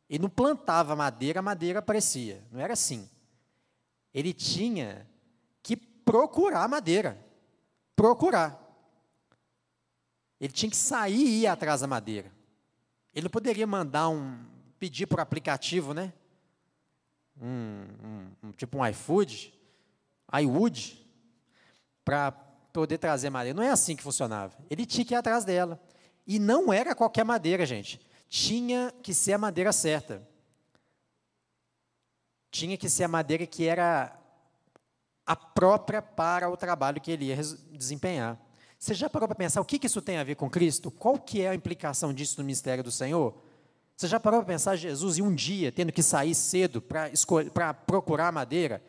Ele 0.08 0.22
não 0.22 0.30
plantava 0.30 0.96
madeira, 0.96 1.40
a 1.40 1.42
madeira 1.42 1.80
aparecia. 1.80 2.42
Não 2.50 2.60
era 2.60 2.72
assim. 2.72 3.08
Ele 4.14 4.32
tinha 4.32 5.06
que 5.62 5.76
procurar 5.76 6.68
madeira. 6.68 7.25
Procurar. 7.96 8.62
Ele 10.38 10.52
tinha 10.52 10.70
que 10.70 10.76
sair 10.76 11.16
e 11.16 11.40
ir 11.40 11.46
atrás 11.46 11.80
da 11.80 11.86
madeira. 11.86 12.30
Ele 13.14 13.24
não 13.24 13.30
poderia 13.30 13.66
mandar 13.66 14.10
um. 14.10 14.38
pedir 14.78 15.06
por 15.06 15.18
aplicativo, 15.18 15.94
né? 15.94 16.12
Um, 17.40 17.86
um, 18.04 18.48
um 18.48 18.52
tipo 18.52 18.78
um 18.78 18.86
iFood, 18.86 19.52
iWood, 20.40 21.06
para 22.04 22.32
poder 22.72 22.98
trazer 22.98 23.30
madeira. 23.30 23.56
Não 23.56 23.62
é 23.62 23.70
assim 23.70 23.96
que 23.96 24.02
funcionava. 24.02 24.54
Ele 24.68 24.84
tinha 24.84 25.04
que 25.04 25.14
ir 25.14 25.16
atrás 25.16 25.44
dela. 25.44 25.80
E 26.26 26.38
não 26.38 26.70
era 26.70 26.94
qualquer 26.94 27.24
madeira, 27.24 27.64
gente. 27.64 28.00
Tinha 28.28 28.92
que 29.02 29.14
ser 29.14 29.32
a 29.32 29.38
madeira 29.38 29.72
certa. 29.72 30.26
Tinha 32.50 32.76
que 32.76 32.88
ser 32.88 33.04
a 33.04 33.08
madeira 33.08 33.46
que 33.46 33.64
era 33.64 34.14
a 35.26 35.34
própria 35.34 36.00
para 36.00 36.48
o 36.48 36.56
trabalho 36.56 37.00
que 37.00 37.10
ele 37.10 37.26
ia 37.26 37.36
desempenhar. 37.72 38.38
Você 38.78 38.94
já 38.94 39.10
parou 39.10 39.26
para 39.26 39.34
pensar 39.34 39.60
o 39.60 39.64
que, 39.64 39.84
isso 39.84 40.00
tem 40.00 40.18
a 40.18 40.24
ver 40.24 40.36
com 40.36 40.48
Cristo? 40.48 40.90
Qual 40.90 41.18
que 41.18 41.42
é 41.42 41.48
a 41.48 41.54
implicação 41.54 42.12
disso 42.12 42.38
no 42.38 42.44
ministério 42.44 42.84
do 42.84 42.92
Senhor? 42.92 43.34
Você 43.96 44.06
já 44.06 44.20
parou 44.20 44.40
para 44.40 44.52
pensar 44.52 44.76
Jesus 44.76 45.18
em 45.18 45.22
um 45.22 45.34
dia 45.34 45.72
tendo 45.72 45.90
que 45.90 46.02
sair 46.02 46.34
cedo 46.34 46.80
para 46.80 47.74
procurar 47.74 48.30
madeira? 48.30 48.82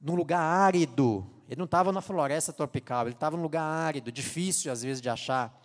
Num 0.00 0.14
lugar 0.14 0.40
árido. 0.40 1.26
Ele 1.48 1.58
não 1.58 1.64
estava 1.64 1.90
na 1.90 2.00
floresta 2.00 2.52
tropical, 2.52 3.06
ele 3.06 3.14
estava 3.14 3.36
num 3.36 3.42
lugar 3.42 3.62
árido, 3.62 4.12
difícil 4.12 4.70
às 4.70 4.82
vezes 4.82 5.02
de 5.02 5.08
achar. 5.08 5.60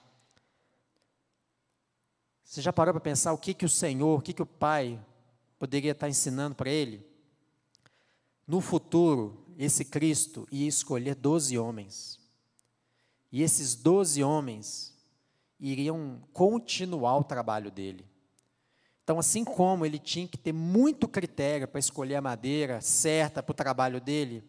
Você 2.43 2.61
já 2.61 2.73
parou 2.73 2.93
para 2.93 3.01
pensar 3.01 3.33
o 3.33 3.37
que, 3.37 3.53
que 3.53 3.65
o 3.65 3.69
Senhor, 3.69 4.17
o 4.17 4.21
que, 4.21 4.33
que 4.33 4.41
o 4.41 4.45
Pai 4.45 4.99
poderia 5.59 5.91
estar 5.91 6.09
ensinando 6.09 6.55
para 6.55 6.69
ele? 6.69 7.05
No 8.47 8.61
futuro, 8.61 9.45
esse 9.57 9.83
Cristo 9.83 10.47
ia 10.49 10.67
escolher 10.67 11.15
doze 11.15 11.57
homens. 11.57 12.17
E 13.29 13.43
esses 13.43 13.75
doze 13.75 14.23
homens 14.23 14.95
iriam 15.59 16.21
continuar 16.31 17.17
o 17.17 17.23
trabalho 17.23 17.69
dele. 17.69 18.05
Então, 19.03 19.19
assim 19.19 19.43
como 19.43 19.85
ele 19.85 19.99
tinha 19.99 20.27
que 20.27 20.37
ter 20.37 20.53
muito 20.53 21.07
critério 21.07 21.67
para 21.67 21.79
escolher 21.79 22.15
a 22.15 22.21
madeira 22.21 22.79
certa 22.81 23.43
para 23.43 23.51
o 23.51 23.55
trabalho 23.55 23.99
dele, 23.99 24.43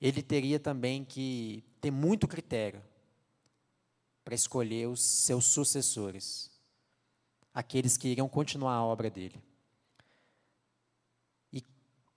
ele 0.00 0.22
teria 0.22 0.58
também 0.58 1.04
que 1.04 1.62
ter 1.80 1.90
muito 1.90 2.26
critério 2.26 2.82
para 4.24 4.34
escolher 4.34 4.88
os 4.88 5.02
seus 5.02 5.46
sucessores, 5.46 6.50
aqueles 7.52 7.96
que 7.96 8.08
iriam 8.08 8.28
continuar 8.28 8.74
a 8.74 8.84
obra 8.84 9.10
dele. 9.10 9.42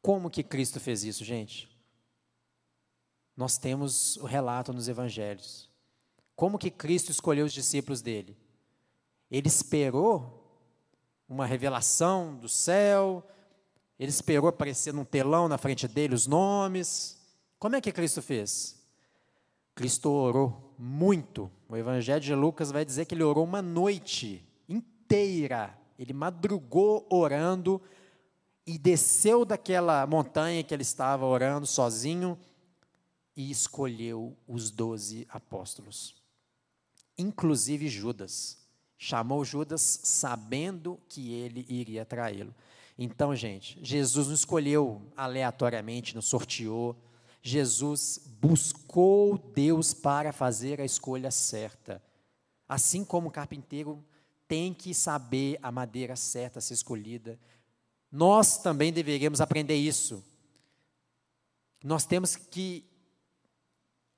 Como 0.03 0.29
que 0.29 0.43
Cristo 0.43 0.79
fez 0.79 1.03
isso, 1.03 1.25
gente? 1.25 1.73
nós 3.35 3.57
temos 3.57 4.17
o 4.17 4.25
relato 4.25 4.71
nos 4.71 4.87
evangelhos. 4.87 5.69
Como 6.35 6.57
que 6.57 6.69
Cristo 6.69 7.11
escolheu 7.11 7.45
os 7.45 7.53
discípulos 7.53 8.01
dele? 8.01 8.37
Ele 9.29 9.47
esperou 9.47 10.39
uma 11.27 11.45
revelação 11.45 12.35
do 12.35 12.47
céu, 12.47 13.27
ele 13.99 14.11
esperou 14.11 14.47
aparecer 14.47 14.93
num 14.93 15.05
telão 15.05 15.47
na 15.47 15.57
frente 15.57 15.87
dele 15.87 16.13
os 16.13 16.27
nomes. 16.27 17.19
Como 17.57 17.75
é 17.75 17.81
que 17.81 17.91
Cristo 17.91 18.21
fez? 18.21 18.79
Cristo 19.73 20.11
orou 20.11 20.75
muito. 20.77 21.49
O 21.67 21.75
Evangelho 21.75 22.21
de 22.21 22.35
Lucas 22.35 22.71
vai 22.71 22.85
dizer 22.85 23.05
que 23.05 23.15
ele 23.15 23.23
orou 23.23 23.43
uma 23.43 23.61
noite 23.61 24.45
inteira. 24.69 25.75
Ele 25.97 26.13
madrugou 26.13 27.07
orando 27.09 27.81
e 28.65 28.77
desceu 28.77 29.43
daquela 29.43 30.05
montanha 30.07 30.63
que 30.63 30.73
ele 30.73 30.83
estava 30.83 31.25
orando 31.25 31.67
sozinho 31.67 32.37
e 33.35 33.51
escolheu 33.51 34.37
os 34.47 34.71
doze 34.71 35.27
apóstolos, 35.29 36.15
inclusive 37.17 37.87
Judas. 37.87 38.61
Chamou 38.97 39.43
Judas 39.43 39.99
sabendo 40.03 40.97
que 41.09 41.33
ele 41.33 41.65
iria 41.67 42.05
traí-lo. 42.05 42.55
Então, 42.97 43.35
gente, 43.35 43.77
Jesus 43.83 44.27
não 44.27 44.35
escolheu 44.35 45.01
aleatoriamente, 45.17 46.15
não 46.15 46.21
sorteou. 46.21 46.95
Jesus 47.41 48.21
buscou 48.39 49.37
Deus 49.37 49.93
para 49.93 50.31
fazer 50.31 50.79
a 50.79 50.85
escolha 50.85 51.31
certa. 51.31 52.01
Assim 52.69 53.03
como 53.03 53.27
o 53.27 53.31
carpinteiro 53.31 54.01
tem 54.47 54.73
que 54.73 54.93
saber 54.93 55.59
a 55.61 55.71
madeira 55.71 56.15
certa 56.15 56.59
a 56.59 56.61
ser 56.61 56.75
escolhida, 56.75 57.39
nós 58.13 58.59
também 58.59 58.93
deveríamos 58.93 59.41
aprender 59.41 59.73
isso. 59.73 60.23
Nós 61.83 62.05
temos 62.05 62.35
que 62.35 62.85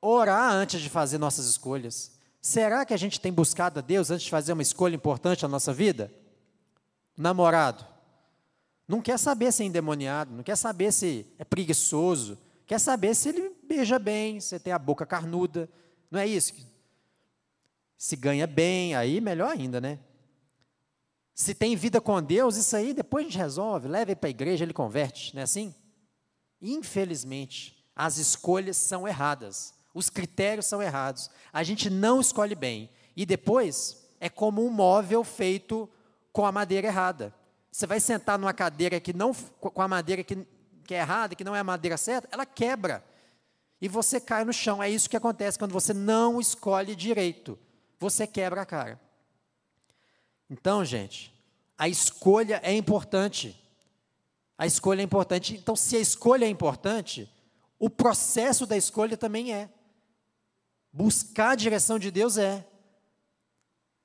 orar 0.01 0.51
antes 0.51 0.81
de 0.81 0.89
fazer 0.89 1.17
nossas 1.17 1.45
escolhas. 1.45 2.11
Será 2.41 2.83
que 2.83 2.93
a 2.93 2.97
gente 2.97 3.21
tem 3.21 3.31
buscado 3.31 3.79
a 3.79 3.81
Deus 3.81 4.11
antes 4.11 4.25
de 4.25 4.29
fazer 4.29 4.51
uma 4.51 4.61
escolha 4.61 4.93
importante 4.93 5.43
na 5.43 5.47
nossa 5.47 5.73
vida? 5.73 6.13
Namorado. 7.17 7.87
Não 8.85 9.01
quer 9.01 9.17
saber 9.17 9.53
se 9.53 9.63
é 9.63 9.65
endemoniado, 9.65 10.35
não 10.35 10.43
quer 10.43 10.57
saber 10.57 10.91
se 10.91 11.25
é 11.39 11.45
preguiçoso, 11.45 12.37
quer 12.67 12.79
saber 12.81 13.15
se 13.15 13.29
ele 13.29 13.55
beija 13.63 13.97
bem, 13.97 14.41
se 14.41 14.59
tem 14.59 14.73
a 14.73 14.77
boca 14.77 15.05
carnuda. 15.05 15.69
Não 16.11 16.19
é 16.19 16.27
isso? 16.27 16.53
Se 17.97 18.17
ganha 18.17 18.45
bem, 18.45 18.93
aí 18.93 19.21
melhor 19.21 19.51
ainda, 19.51 19.79
né? 19.79 19.99
Se 21.35 21.53
tem 21.53 21.75
vida 21.75 21.99
com 21.99 22.23
Deus, 22.23 22.55
isso 22.55 22.73
aí 22.77 22.93
depois 22.93 23.25
a 23.25 23.29
gente 23.29 23.37
resolve, 23.37 23.89
leva 23.89 24.11
ele 24.11 24.15
para 24.15 24.29
a 24.29 24.31
igreja, 24.31 24.63
ele 24.63 24.73
converte, 24.73 25.35
não 25.35 25.41
é 25.41 25.43
assim? 25.43 25.75
Infelizmente, 26.61 27.85
as 27.93 28.17
escolhas 28.17 28.77
são 28.77 29.05
erradas. 29.05 29.73
Os 29.93 30.09
critérios 30.09 30.65
são 30.65 30.81
errados. 30.81 31.29
A 31.51 31.61
gente 31.61 31.89
não 31.89 32.21
escolhe 32.21 32.55
bem. 32.55 32.89
E 33.17 33.25
depois 33.25 34.07
é 34.19 34.29
como 34.29 34.65
um 34.65 34.69
móvel 34.69 35.25
feito 35.25 35.89
com 36.31 36.45
a 36.45 36.51
madeira 36.53 36.87
errada. 36.87 37.35
Você 37.69 37.85
vai 37.85 37.99
sentar 37.99 38.39
numa 38.39 38.53
cadeira 38.53 38.99
que 39.01 39.11
não 39.11 39.33
com 39.33 39.81
a 39.81 39.87
madeira 39.89 40.23
que, 40.23 40.47
que 40.85 40.95
é 40.95 40.99
errada, 40.99 41.35
que 41.35 41.43
não 41.43 41.55
é 41.55 41.59
a 41.59 41.63
madeira 41.65 41.97
certa, 41.97 42.29
ela 42.31 42.45
quebra. 42.45 43.03
E 43.81 43.89
você 43.89 44.21
cai 44.21 44.45
no 44.45 44.53
chão. 44.53 44.81
É 44.81 44.89
isso 44.89 45.09
que 45.09 45.17
acontece 45.17 45.59
quando 45.59 45.73
você 45.73 45.93
não 45.93 46.39
escolhe 46.39 46.95
direito. 46.95 47.59
Você 47.99 48.25
quebra 48.25 48.61
a 48.61 48.65
cara. 48.65 49.04
Então, 50.49 50.83
gente, 50.85 51.33
a 51.77 51.89
escolha 51.89 52.59
é 52.63 52.73
importante. 52.73 53.55
A 54.57 54.65
escolha 54.65 55.01
é 55.01 55.03
importante. 55.03 55.55
Então, 55.55 55.75
se 55.75 55.95
a 55.95 55.99
escolha 55.99 56.45
é 56.45 56.49
importante, 56.49 57.29
o 57.79 57.89
processo 57.89 58.65
da 58.65 58.77
escolha 58.77 59.17
também 59.17 59.53
é. 59.53 59.69
Buscar 60.91 61.51
a 61.51 61.55
direção 61.55 61.99
de 61.99 62.09
Deus 62.09 62.37
é. 62.37 62.65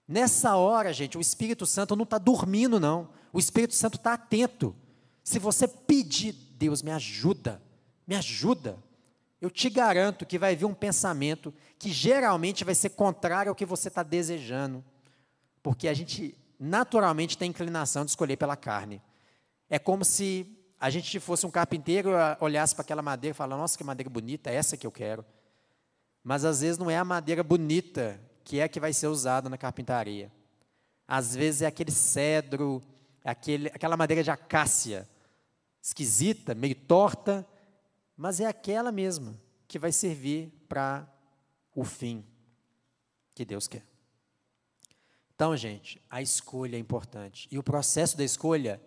Nessa 0.08 0.56
hora, 0.56 0.92
gente, 0.92 1.16
o 1.16 1.20
Espírito 1.20 1.64
Santo 1.64 1.94
não 1.94 2.02
está 2.02 2.18
dormindo, 2.18 2.80
não. 2.80 3.08
O 3.32 3.38
Espírito 3.38 3.74
Santo 3.74 3.96
está 3.96 4.14
atento. 4.14 4.74
Se 5.22 5.38
você 5.38 5.68
pedir, 5.68 6.32
Deus 6.32 6.82
me 6.82 6.90
ajuda, 6.90 7.62
me 8.06 8.16
ajuda, 8.16 8.76
eu 9.40 9.48
te 9.48 9.70
garanto 9.70 10.26
que 10.26 10.38
vai 10.38 10.56
vir 10.56 10.64
um 10.64 10.74
pensamento 10.74 11.54
que 11.78 11.90
geralmente 11.90 12.64
vai 12.64 12.74
ser 12.74 12.90
contrário 12.90 13.50
ao 13.50 13.54
que 13.54 13.64
você 13.64 13.88
está 13.88 14.02
desejando. 14.02 14.84
Porque 15.62 15.88
a 15.88 15.94
gente 15.94 16.36
naturalmente 16.58 17.38
tem 17.38 17.50
inclinação 17.50 18.04
de 18.04 18.10
escolher 18.10 18.36
pela 18.36 18.56
carne. 18.56 19.02
É 19.68 19.78
como 19.78 20.04
se 20.04 20.46
a 20.78 20.90
gente 20.90 21.20
fosse 21.20 21.46
um 21.46 21.50
carpinteiro, 21.50 22.10
olhasse 22.40 22.74
para 22.74 22.82
aquela 22.82 23.02
madeira 23.02 23.34
e 23.34 23.36
falasse, 23.36 23.60
nossa, 23.60 23.78
que 23.78 23.84
madeira 23.84 24.10
bonita, 24.10 24.50
é 24.50 24.54
essa 24.54 24.76
que 24.76 24.86
eu 24.86 24.92
quero. 24.92 25.24
Mas 26.22 26.44
às 26.44 26.60
vezes 26.60 26.78
não 26.78 26.90
é 26.90 26.96
a 26.96 27.04
madeira 27.04 27.42
bonita 27.42 28.20
que 28.44 28.58
é 28.58 28.64
a 28.64 28.68
que 28.68 28.80
vai 28.80 28.92
ser 28.92 29.06
usada 29.06 29.48
na 29.48 29.56
carpintaria. 29.56 30.32
Às 31.06 31.34
vezes 31.34 31.62
é 31.62 31.66
aquele 31.66 31.90
cedro, 31.90 32.82
aquele, 33.24 33.68
aquela 33.68 33.96
madeira 33.96 34.22
de 34.22 34.30
acácia, 34.30 35.08
esquisita, 35.82 36.54
meio 36.54 36.74
torta, 36.74 37.46
mas 38.16 38.40
é 38.40 38.46
aquela 38.46 38.92
mesma 38.92 39.38
que 39.66 39.78
vai 39.78 39.92
servir 39.92 40.52
para 40.68 41.08
o 41.74 41.84
fim 41.84 42.24
que 43.34 43.44
Deus 43.44 43.66
quer. 43.66 43.89
Então, 45.40 45.56
gente, 45.56 45.98
a 46.10 46.20
escolha 46.20 46.76
é 46.76 46.78
importante. 46.78 47.48
E 47.50 47.58
o 47.58 47.62
processo 47.62 48.14
da 48.14 48.22
escolha 48.22 48.78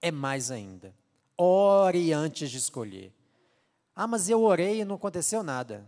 é 0.00 0.12
mais 0.12 0.48
ainda. 0.48 0.94
Ore 1.36 2.12
antes 2.12 2.48
de 2.48 2.58
escolher. 2.58 3.12
Ah, 3.92 4.06
mas 4.06 4.28
eu 4.28 4.40
orei 4.40 4.82
e 4.82 4.84
não 4.84 4.94
aconteceu 4.94 5.42
nada. 5.42 5.84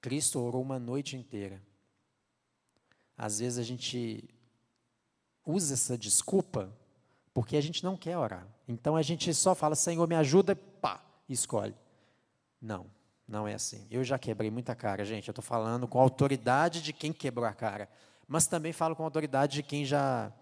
Cristo 0.00 0.40
orou 0.40 0.62
uma 0.62 0.78
noite 0.78 1.14
inteira. 1.14 1.60
Às 3.18 3.40
vezes 3.40 3.58
a 3.58 3.62
gente 3.62 4.30
usa 5.44 5.74
essa 5.74 5.98
desculpa 5.98 6.74
porque 7.34 7.54
a 7.54 7.60
gente 7.60 7.84
não 7.84 7.98
quer 7.98 8.16
orar. 8.16 8.48
Então 8.66 8.96
a 8.96 9.02
gente 9.02 9.34
só 9.34 9.54
fala, 9.54 9.74
Senhor, 9.74 10.08
me 10.08 10.14
ajuda, 10.14 10.56
pá, 10.56 11.04
escolhe. 11.28 11.76
Não, 12.62 12.86
não 13.26 13.48
é 13.48 13.54
assim. 13.54 13.86
Eu 13.90 14.04
já 14.04 14.18
quebrei 14.18 14.50
muita 14.50 14.74
cara, 14.74 15.04
gente. 15.04 15.28
Eu 15.28 15.32
estou 15.32 15.42
falando 15.42 15.88
com 15.88 15.98
a 15.98 16.02
autoridade 16.02 16.82
de 16.82 16.92
quem 16.92 17.12
quebrou 17.12 17.46
a 17.46 17.52
cara, 17.52 17.88
mas 18.28 18.46
também 18.46 18.72
falo 18.72 18.94
com 18.94 19.02
a 19.02 19.06
autoridade 19.06 19.54
de 19.54 19.62
quem 19.62 19.84
já 19.84 20.32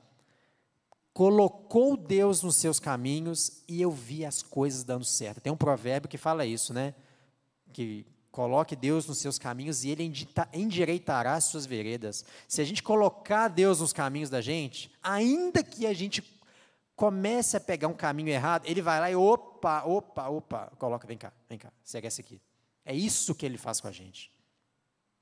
colocou 1.12 1.96
Deus 1.96 2.42
nos 2.42 2.56
seus 2.56 2.80
caminhos 2.80 3.62
e 3.68 3.80
eu 3.82 3.90
vi 3.90 4.24
as 4.24 4.42
coisas 4.42 4.82
dando 4.82 5.04
certo. 5.04 5.40
Tem 5.40 5.52
um 5.52 5.56
provérbio 5.56 6.08
que 6.08 6.18
fala 6.18 6.46
isso, 6.46 6.72
né? 6.72 6.94
Que 7.72 8.06
coloque 8.30 8.74
Deus 8.74 9.06
nos 9.06 9.18
seus 9.18 9.38
caminhos 9.38 9.84
e 9.84 9.90
Ele 9.90 10.10
endireitará 10.52 11.34
as 11.34 11.44
suas 11.44 11.66
veredas. 11.66 12.24
Se 12.48 12.60
a 12.60 12.64
gente 12.64 12.82
colocar 12.82 13.48
Deus 13.48 13.80
nos 13.80 13.92
caminhos 13.92 14.30
da 14.30 14.40
gente, 14.40 14.90
ainda 15.02 15.62
que 15.62 15.86
a 15.86 15.92
gente 15.92 16.22
comece 16.96 17.56
a 17.56 17.60
pegar 17.60 17.88
um 17.88 17.94
caminho 17.94 18.30
errado, 18.30 18.64
Ele 18.66 18.80
vai 18.80 18.98
lá 18.98 19.10
e 19.10 19.16
opa, 19.16 19.82
opa, 19.84 20.28
opa, 20.28 20.72
coloca, 20.78 21.06
vem 21.06 21.18
cá, 21.18 21.32
vem 21.48 21.58
cá, 21.58 21.70
segue 21.84 22.06
essa 22.06 22.22
aqui. 22.22 22.40
É 22.84 22.94
isso 22.94 23.34
que 23.34 23.46
Ele 23.46 23.58
faz 23.58 23.80
com 23.80 23.88
a 23.88 23.92
gente. 23.92 24.30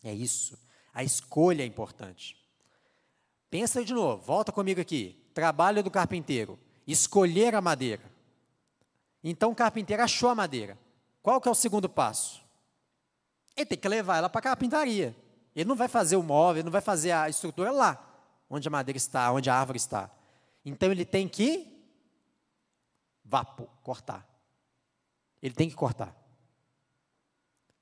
É 0.02 0.12
isso. 0.12 0.58
A 0.92 1.04
escolha 1.04 1.62
é 1.62 1.66
importante. 1.66 2.36
Pensa 3.50 3.84
de 3.84 3.92
novo, 3.92 4.22
volta 4.22 4.52
comigo 4.52 4.80
aqui. 4.80 5.16
Trabalho 5.34 5.82
do 5.82 5.90
carpinteiro, 5.90 6.58
escolher 6.86 7.54
a 7.54 7.60
madeira. 7.60 8.02
Então 9.22 9.50
o 9.50 9.54
carpinteiro 9.54 10.02
achou 10.02 10.30
a 10.30 10.34
madeira. 10.34 10.78
Qual 11.22 11.40
que 11.40 11.48
é 11.48 11.50
o 11.50 11.54
segundo 11.54 11.88
passo? 11.88 12.42
Ele 13.56 13.66
tem 13.66 13.78
que 13.78 13.88
levar 13.88 14.18
ela 14.18 14.28
para 14.28 14.38
a 14.38 14.42
carpintaria. 14.42 15.14
Ele 15.54 15.68
não 15.68 15.76
vai 15.76 15.88
fazer 15.88 16.16
o 16.16 16.22
móvel, 16.22 16.60
ele 16.60 16.64
não 16.64 16.72
vai 16.72 16.80
fazer 16.80 17.10
a 17.10 17.28
estrutura 17.28 17.70
lá, 17.70 17.98
onde 18.48 18.66
a 18.68 18.70
madeira 18.70 18.96
está, 18.96 19.30
onde 19.32 19.50
a 19.50 19.54
árvore 19.54 19.76
está. 19.76 20.10
Então 20.64 20.90
ele 20.90 21.04
tem 21.04 21.28
que 21.28 21.66
vapor, 23.24 23.68
cortar. 23.82 24.26
Ele 25.42 25.54
tem 25.54 25.68
que 25.68 25.74
cortar. 25.74 26.16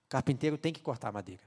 Carpinteiro 0.09 0.57
tem 0.57 0.73
que 0.73 0.81
cortar 0.81 1.13
madeira. 1.13 1.43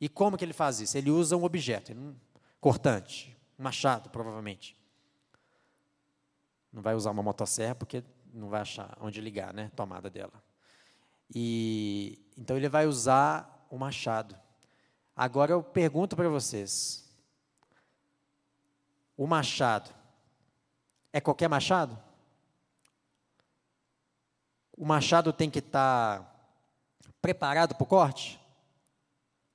E 0.00 0.08
como 0.08 0.36
que 0.36 0.44
ele 0.44 0.52
faz 0.52 0.80
isso? 0.80 0.98
Ele 0.98 1.10
usa 1.10 1.36
um 1.36 1.44
objeto, 1.44 1.92
um 1.92 2.14
cortante, 2.60 3.36
um 3.58 3.62
machado, 3.62 4.10
provavelmente. 4.10 4.76
Não 6.72 6.82
vai 6.82 6.94
usar 6.94 7.10
uma 7.10 7.22
motosserra 7.22 7.74
porque 7.74 8.04
não 8.32 8.48
vai 8.48 8.60
achar 8.60 8.96
onde 9.00 9.20
ligar, 9.20 9.54
né, 9.54 9.70
tomada 9.74 10.10
dela. 10.10 10.42
E 11.34 12.18
então 12.36 12.56
ele 12.56 12.68
vai 12.68 12.86
usar 12.86 13.66
o 13.70 13.78
machado. 13.78 14.36
Agora 15.16 15.52
eu 15.52 15.62
pergunto 15.62 16.16
para 16.16 16.28
vocês: 16.28 17.08
o 19.16 19.26
machado 19.26 19.90
é 21.12 21.20
qualquer 21.20 21.48
machado? 21.48 21.96
O 24.76 24.84
machado 24.84 25.32
tem 25.32 25.48
que 25.48 25.60
estar 25.60 26.18
tá 26.18 26.33
preparado 27.24 27.74
para 27.74 27.82
o 27.82 27.86
corte? 27.86 28.38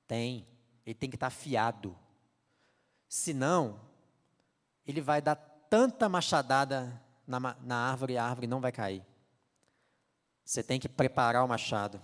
Tem. 0.08 0.44
Ele 0.84 0.96
tem 0.96 1.08
que 1.08 1.16
estar 1.16 1.30
tá 1.30 1.36
afiado. 1.36 1.96
Senão, 3.08 3.80
ele 4.88 5.02
vai 5.02 5.22
dar 5.22 5.36
tanta 5.36 6.10
machadada 6.10 7.00
na, 7.28 7.56
na 7.62 7.76
árvore 7.76 8.14
e 8.14 8.18
a 8.18 8.26
árvore 8.26 8.48
não 8.48 8.60
vai 8.60 8.72
cair. 8.72 9.06
Você 10.44 10.64
tem 10.64 10.80
que 10.80 10.90
preparar 10.90 11.46
o 11.46 11.48
machado. 11.48 12.02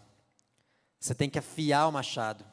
Você 0.99 1.15
tem 1.15 1.31
que 1.31 1.39
afiar 1.39 1.89
o 1.89 1.91
machado. 1.91 2.45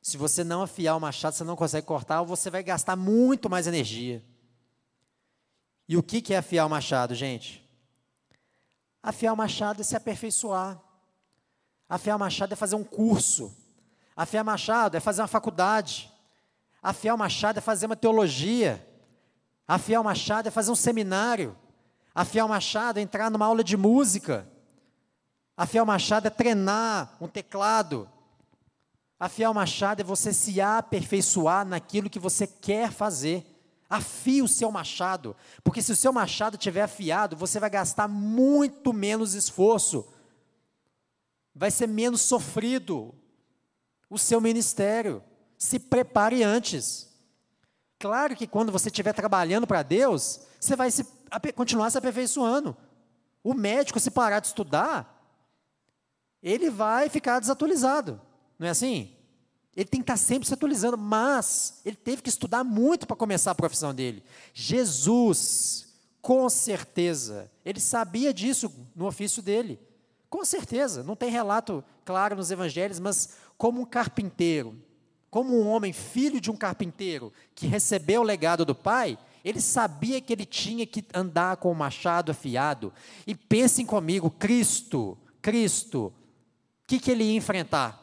Se 0.00 0.16
você 0.16 0.42
não 0.42 0.62
afiar 0.62 0.96
o 0.96 1.00
machado, 1.00 1.34
você 1.34 1.44
não 1.44 1.56
consegue 1.56 1.86
cortar, 1.86 2.22
ou 2.22 2.26
você 2.26 2.48
vai 2.48 2.62
gastar 2.62 2.96
muito 2.96 3.50
mais 3.50 3.66
energia. 3.66 4.24
E 5.86 5.94
o 5.94 6.02
que 6.02 6.32
é 6.32 6.38
afiar 6.38 6.66
o 6.66 6.70
machado, 6.70 7.14
gente? 7.14 7.62
Afiar 9.02 9.34
o 9.34 9.36
machado 9.36 9.82
é 9.82 9.84
se 9.84 9.94
aperfeiçoar. 9.94 10.87
Afiar 11.88 12.16
o 12.16 12.20
machado 12.20 12.52
é 12.52 12.56
fazer 12.56 12.76
um 12.76 12.84
curso. 12.84 13.56
Afiar 14.14 14.42
o 14.42 14.46
machado 14.46 14.96
é 14.96 15.00
fazer 15.00 15.22
uma 15.22 15.28
faculdade. 15.28 16.12
Afiar 16.82 17.14
o 17.14 17.18
machado 17.18 17.58
é 17.58 17.62
fazer 17.62 17.86
uma 17.86 17.96
teologia. 17.96 18.86
Afiar 19.66 20.00
o 20.00 20.04
machado 20.04 20.48
é 20.48 20.50
fazer 20.50 20.70
um 20.70 20.76
seminário. 20.76 21.56
Afiar 22.14 22.46
o 22.46 22.48
machado 22.48 22.98
é 22.98 23.02
entrar 23.02 23.30
numa 23.30 23.46
aula 23.46 23.64
de 23.64 23.76
música. 23.76 24.46
Afiar 25.56 25.82
o 25.82 25.86
machado 25.86 26.26
é 26.26 26.30
treinar 26.30 27.16
um 27.20 27.28
teclado. 27.28 28.08
Afiar 29.18 29.50
o 29.50 29.54
machado 29.54 30.00
é 30.00 30.04
você 30.04 30.32
se 30.32 30.60
aperfeiçoar 30.60 31.64
naquilo 31.64 32.10
que 32.10 32.18
você 32.18 32.46
quer 32.46 32.92
fazer. 32.92 33.44
Afie 33.90 34.42
o 34.42 34.48
seu 34.48 34.70
machado, 34.70 35.34
porque 35.64 35.80
se 35.80 35.90
o 35.90 35.96
seu 35.96 36.12
machado 36.12 36.56
estiver 36.56 36.82
afiado, 36.82 37.34
você 37.34 37.58
vai 37.58 37.70
gastar 37.70 38.06
muito 38.06 38.92
menos 38.92 39.32
esforço, 39.32 40.06
vai 41.58 41.72
ser 41.72 41.88
menos 41.88 42.20
sofrido 42.20 43.12
o 44.08 44.16
seu 44.16 44.40
ministério. 44.40 45.22
Se 45.58 45.78
prepare 45.78 46.44
antes. 46.44 47.08
Claro 47.98 48.36
que 48.36 48.46
quando 48.46 48.70
você 48.70 48.88
estiver 48.88 49.12
trabalhando 49.12 49.66
para 49.66 49.82
Deus, 49.82 50.40
você 50.60 50.76
vai 50.76 50.88
se, 50.90 51.04
continuar 51.56 51.90
se 51.90 51.98
aperfeiçoando. 51.98 52.76
O 53.42 53.54
médico, 53.54 53.98
se 53.98 54.10
parar 54.10 54.38
de 54.38 54.46
estudar, 54.46 55.20
ele 56.40 56.70
vai 56.70 57.08
ficar 57.08 57.40
desatualizado. 57.40 58.20
Não 58.56 58.68
é 58.68 58.70
assim? 58.70 59.16
Ele 59.74 59.88
tem 59.88 60.00
que 60.00 60.04
estar 60.04 60.16
sempre 60.16 60.46
se 60.46 60.54
atualizando, 60.54 60.96
mas 60.96 61.80
ele 61.84 61.96
teve 61.96 62.22
que 62.22 62.28
estudar 62.28 62.62
muito 62.62 63.04
para 63.04 63.16
começar 63.16 63.50
a 63.50 63.56
profissão 63.56 63.92
dele. 63.92 64.22
Jesus, 64.54 65.88
com 66.22 66.48
certeza, 66.48 67.50
ele 67.64 67.80
sabia 67.80 68.32
disso 68.32 68.72
no 68.94 69.06
ofício 69.06 69.42
dele. 69.42 69.87
Com 70.30 70.44
certeza, 70.44 71.02
não 71.02 71.16
tem 71.16 71.30
relato 71.30 71.82
claro 72.04 72.36
nos 72.36 72.50
evangelhos, 72.50 72.98
mas 72.98 73.36
como 73.56 73.80
um 73.80 73.84
carpinteiro, 73.84 74.76
como 75.30 75.58
um 75.60 75.68
homem 75.68 75.92
filho 75.92 76.40
de 76.40 76.50
um 76.50 76.56
carpinteiro 76.56 77.32
que 77.54 77.66
recebeu 77.66 78.20
o 78.20 78.24
legado 78.24 78.64
do 78.64 78.74
pai, 78.74 79.18
ele 79.44 79.60
sabia 79.60 80.20
que 80.20 80.32
ele 80.32 80.44
tinha 80.44 80.86
que 80.86 81.04
andar 81.14 81.56
com 81.56 81.70
o 81.70 81.74
machado 81.74 82.32
afiado. 82.32 82.92
E 83.26 83.34
pensem 83.34 83.86
comigo, 83.86 84.30
Cristo, 84.30 85.16
Cristo, 85.40 86.12
que, 86.88 86.98
que 86.98 87.10
ele 87.10 87.22
ia 87.22 87.36
enfrentar? 87.36 88.02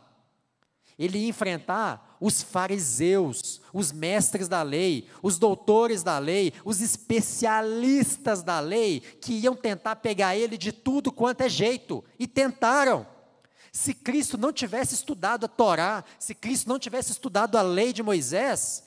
Ele 0.97 1.17
ia 1.17 1.27
enfrentar 1.27 2.04
os 2.19 2.41
fariseus, 2.41 3.62
os 3.73 3.91
mestres 3.91 4.47
da 4.47 4.62
lei, 4.62 5.08
os 5.21 5.38
doutores 5.38 6.04
da 6.04 6.17
lei, 6.17 6.54
os 6.63 6.82
especialistas 6.82 8.43
da 8.43 8.60
lei, 8.60 8.99
que 8.99 9.34
iam 9.34 9.56
tentar 9.56 9.97
pegar 9.97 10.36
ele 10.36 10.58
de 10.58 10.71
tudo 10.71 11.12
quanto 11.12 11.41
é 11.41 11.49
jeito, 11.49 12.04
e 12.17 12.28
tentaram. 12.28 13.08
Se 13.71 13.93
Cristo 13.93 14.38
não 14.38 14.54
tivesse 14.54 14.95
estudado 14.95 15.45
a 15.45 15.49
Torá, 15.49 16.04
se 16.17 16.34
Cristo 16.34 16.69
não 16.69 16.80
tivesse 16.80 17.12
estudado 17.12 17.58
a 17.58 17.62
lei 17.62 17.91
de 17.91 18.01
Moisés, 18.01 18.84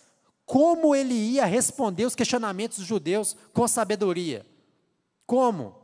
como 0.47 0.95
ele 0.95 1.13
ia 1.13 1.45
responder 1.45 2.07
os 2.07 2.15
questionamentos 2.15 2.79
dos 2.79 2.87
judeus 2.87 3.37
com 3.53 3.69
sabedoria? 3.69 4.47
Como? 5.27 5.77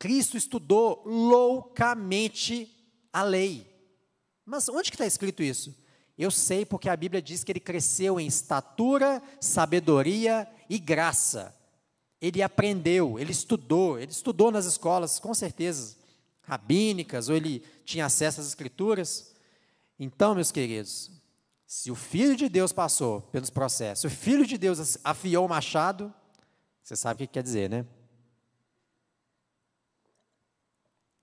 Cristo 0.00 0.36
estudou 0.36 1.02
loucamente 1.06 2.68
a 3.12 3.22
lei. 3.22 3.72
Mas 4.44 4.68
onde 4.68 4.90
que 4.90 4.96
está 4.96 5.06
escrito 5.06 5.42
isso? 5.42 5.74
Eu 6.16 6.30
sei 6.30 6.64
porque 6.64 6.88
a 6.88 6.96
Bíblia 6.96 7.20
diz 7.20 7.42
que 7.42 7.50
ele 7.52 7.60
cresceu 7.60 8.20
em 8.20 8.26
estatura, 8.26 9.22
sabedoria 9.40 10.48
e 10.68 10.78
graça. 10.78 11.54
Ele 12.20 12.42
aprendeu, 12.42 13.18
ele 13.18 13.32
estudou, 13.32 13.98
ele 13.98 14.12
estudou 14.12 14.50
nas 14.50 14.64
escolas, 14.64 15.18
com 15.18 15.34
certeza, 15.34 15.96
rabínicas, 16.42 17.28
ou 17.28 17.36
ele 17.36 17.64
tinha 17.84 18.06
acesso 18.06 18.40
às 18.40 18.46
escrituras. 18.46 19.34
Então, 19.98 20.34
meus 20.34 20.52
queridos, 20.52 21.10
se 21.66 21.90
o 21.90 21.94
Filho 21.94 22.36
de 22.36 22.48
Deus 22.48 22.72
passou 22.72 23.22
pelos 23.32 23.50
processos, 23.50 24.04
o 24.04 24.14
Filho 24.14 24.46
de 24.46 24.56
Deus 24.56 24.98
afiou 25.02 25.44
o 25.44 25.48
machado, 25.48 26.14
você 26.82 26.94
sabe 26.94 27.24
o 27.24 27.26
que 27.26 27.34
quer 27.34 27.42
dizer, 27.42 27.68
né? 27.68 27.84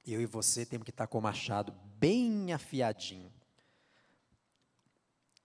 eu 0.06 0.22
e 0.22 0.26
você 0.26 0.66
temos 0.66 0.84
que 0.84 0.92
estar 0.92 1.08
com 1.08 1.20
o 1.20 1.22
machado 1.22 1.74
bem 1.98 2.52
afiadinho. 2.52 3.32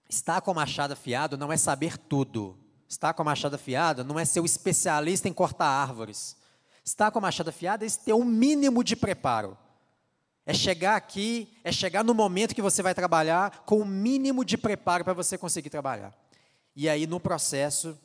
Estar 0.09 0.41
com 0.41 0.51
o 0.51 0.55
machado 0.55 0.93
afiado 0.93 1.37
não 1.37 1.51
é 1.51 1.57
saber 1.57 1.97
tudo. 1.97 2.57
Estar 2.87 3.13
com 3.13 3.23
o 3.23 3.25
machado 3.25 3.55
afiado 3.55 4.03
não 4.03 4.17
é 4.17 4.23
ser 4.23 4.39
o 4.39 4.45
especialista 4.45 5.27
em 5.27 5.33
cortar 5.33 5.67
árvores. 5.67 6.37
Estar 6.83 7.11
com 7.11 7.19
o 7.19 7.21
machado 7.21 7.49
afiado 7.49 7.83
é 7.83 7.89
ter 7.89 8.13
um 8.13 8.23
mínimo 8.23 8.83
de 8.83 8.95
preparo. 8.95 9.57
É 10.45 10.53
chegar 10.53 10.95
aqui, 10.95 11.53
é 11.61 11.71
chegar 11.73 12.05
no 12.05 12.13
momento 12.13 12.55
que 12.55 12.61
você 12.61 12.81
vai 12.81 12.95
trabalhar 12.95 13.65
com 13.65 13.79
o 13.81 13.85
mínimo 13.85 14.45
de 14.45 14.57
preparo 14.57 15.03
para 15.03 15.13
você 15.13 15.37
conseguir 15.37 15.69
trabalhar. 15.69 16.17
E 16.73 16.87
aí, 16.87 17.05
no 17.05 17.19
processo, 17.19 17.99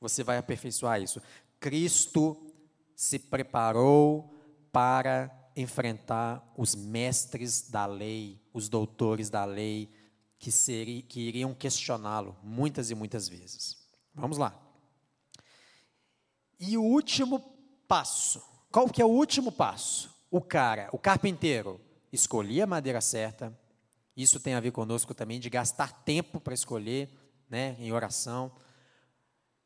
você 0.00 0.24
vai 0.24 0.38
aperfeiçoar 0.38 1.00
isso. 1.00 1.22
Cristo 1.60 2.36
se 2.96 3.16
preparou 3.20 4.34
para 4.72 5.30
enfrentar 5.54 6.52
os 6.56 6.74
mestres 6.74 7.70
da 7.70 7.86
lei, 7.86 8.40
os 8.52 8.68
doutores 8.68 9.30
da 9.30 9.44
lei, 9.44 9.88
que, 10.38 10.52
seri, 10.52 11.02
que 11.02 11.20
iriam 11.20 11.52
questioná-lo 11.52 12.36
muitas 12.42 12.90
e 12.90 12.94
muitas 12.94 13.28
vezes. 13.28 13.76
Vamos 14.14 14.38
lá. 14.38 14.54
E 16.60 16.76
o 16.76 16.82
último 16.82 17.40
passo. 17.86 18.42
Qual 18.70 18.88
que 18.88 19.02
é 19.02 19.04
o 19.04 19.08
último 19.08 19.50
passo? 19.50 20.10
O 20.30 20.40
cara, 20.40 20.88
o 20.92 20.98
carpinteiro, 20.98 21.80
escolhia 22.12 22.64
a 22.64 22.66
madeira 22.66 23.00
certa. 23.00 23.56
Isso 24.16 24.38
tem 24.38 24.54
a 24.54 24.60
ver 24.60 24.72
conosco 24.72 25.14
também 25.14 25.40
de 25.40 25.48
gastar 25.48 25.92
tempo 26.04 26.40
para 26.40 26.54
escolher, 26.54 27.08
né, 27.48 27.76
em 27.78 27.92
oração. 27.92 28.52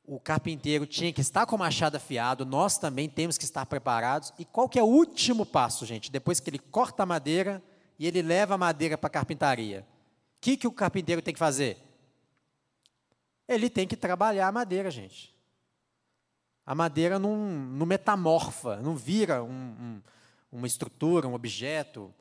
O 0.05 0.21
carpinteiro 0.21 0.87
tinha 0.87 1.13
que 1.13 1.21
estar 1.21 1.47
com 1.47 1.57
o 1.57 1.59
machado 1.59 1.97
afiado, 1.97 2.45
nós 2.45 2.79
também 2.79 3.09
temos 3.09 3.39
que 3.39 3.45
estar 3.45 3.67
preparados. 3.67 4.33
E 4.39 4.45
qual 4.45 4.69
que 4.69 4.79
é 4.79 4.83
o 4.83 4.87
último 4.87 5.45
passo, 5.45 5.85
gente? 5.87 6.11
Depois 6.11 6.41
que 6.41 6.51
ele 6.51 6.59
corta 6.59 7.03
a 7.03 7.07
madeira 7.07 7.63
e 7.99 8.07
ele 8.07 8.23
leva 8.23 8.55
a 8.55 8.59
madeira 8.59 8.99
para 8.99 9.09
a 9.09 9.11
carpintaria 9.11 9.87
que, 10.43 10.57
que 10.57 10.67
o 10.67 10.73
carpinteiro 10.73 11.23
tem 11.23 11.33
que 11.33 11.39
fazer? 11.39 11.79
Ele 13.47 13.71
tem 13.71 13.87
que 13.87 13.97
trabalhar 13.97 14.49
a 14.49 14.53
madeira, 14.53 14.91
gente. 14.91 15.33
A 16.67 16.75
madeira 16.75 17.17
não, 17.17 17.37
não 17.37 17.87
metamorfa, 17.87 18.77
não 18.83 18.97
vira 18.97 19.45
um, 19.45 19.49
um, 19.51 20.03
uma 20.51 20.67
estrutura, 20.67 21.29
um 21.29 21.35
objeto. 21.35 22.13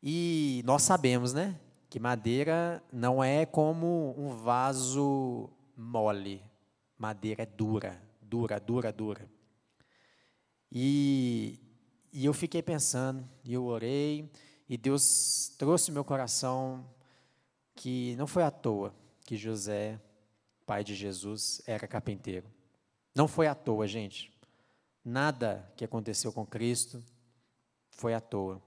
E 0.00 0.62
nós 0.64 0.82
sabemos, 0.82 1.32
né? 1.32 1.58
Que 1.90 1.98
madeira 1.98 2.80
não 2.92 3.22
é 3.22 3.44
como 3.44 4.14
um 4.16 4.36
vaso 4.36 5.50
mole. 5.76 6.40
Madeira 6.96 7.42
é 7.42 7.46
dura, 7.46 8.00
dura, 8.22 8.60
dura, 8.60 8.92
dura. 8.92 9.28
E, 10.70 11.58
e 12.12 12.24
eu 12.24 12.32
fiquei 12.32 12.62
pensando, 12.62 13.28
e 13.44 13.54
eu 13.54 13.64
orei, 13.64 14.30
e 14.68 14.76
Deus 14.76 15.52
trouxe 15.58 15.90
meu 15.90 16.04
coração 16.04 16.84
que 17.74 18.14
não 18.16 18.26
foi 18.26 18.42
à 18.42 18.50
toa 18.50 18.94
que 19.24 19.36
José, 19.36 19.98
pai 20.66 20.84
de 20.84 20.94
Jesus, 20.94 21.62
era 21.66 21.88
carpinteiro. 21.88 22.46
Não 23.14 23.26
foi 23.26 23.46
à 23.46 23.54
toa, 23.54 23.86
gente. 23.86 24.32
Nada 25.04 25.70
que 25.76 25.84
aconteceu 25.84 26.32
com 26.32 26.46
Cristo 26.46 27.02
foi 27.90 28.14
à 28.14 28.20
toa. 28.20 28.60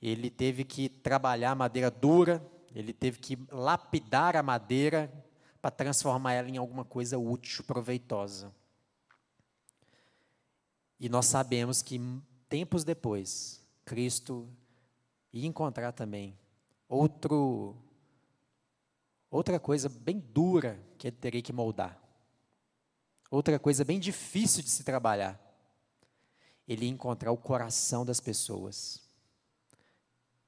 Ele 0.00 0.30
teve 0.30 0.64
que 0.64 0.88
trabalhar 0.88 1.54
madeira 1.54 1.90
dura, 1.90 2.44
ele 2.74 2.92
teve 2.92 3.18
que 3.18 3.38
lapidar 3.50 4.36
a 4.36 4.42
madeira 4.42 5.12
para 5.60 5.70
transformar 5.70 6.32
ela 6.32 6.48
em 6.48 6.56
alguma 6.56 6.84
coisa 6.84 7.18
útil, 7.18 7.64
proveitosa. 7.64 8.54
E 10.98 11.08
nós 11.08 11.26
sabemos 11.26 11.82
que 11.82 12.00
tempos 12.48 12.84
depois, 12.84 13.60
Cristo 13.84 14.48
ia 15.32 15.46
encontrar 15.46 15.92
também 15.92 16.36
outro, 16.90 17.76
outra 19.30 19.60
coisa 19.60 19.88
bem 19.88 20.18
dura 20.18 20.84
que 20.98 21.06
ele 21.06 21.16
teria 21.16 21.40
que 21.40 21.52
moldar. 21.52 21.96
Outra 23.30 23.60
coisa 23.60 23.84
bem 23.84 24.00
difícil 24.00 24.60
de 24.60 24.68
se 24.68 24.82
trabalhar. 24.82 25.40
Ele 26.66 26.86
ia 26.86 26.90
encontrar 26.90 27.30
o 27.30 27.36
coração 27.36 28.04
das 28.04 28.18
pessoas. 28.18 29.00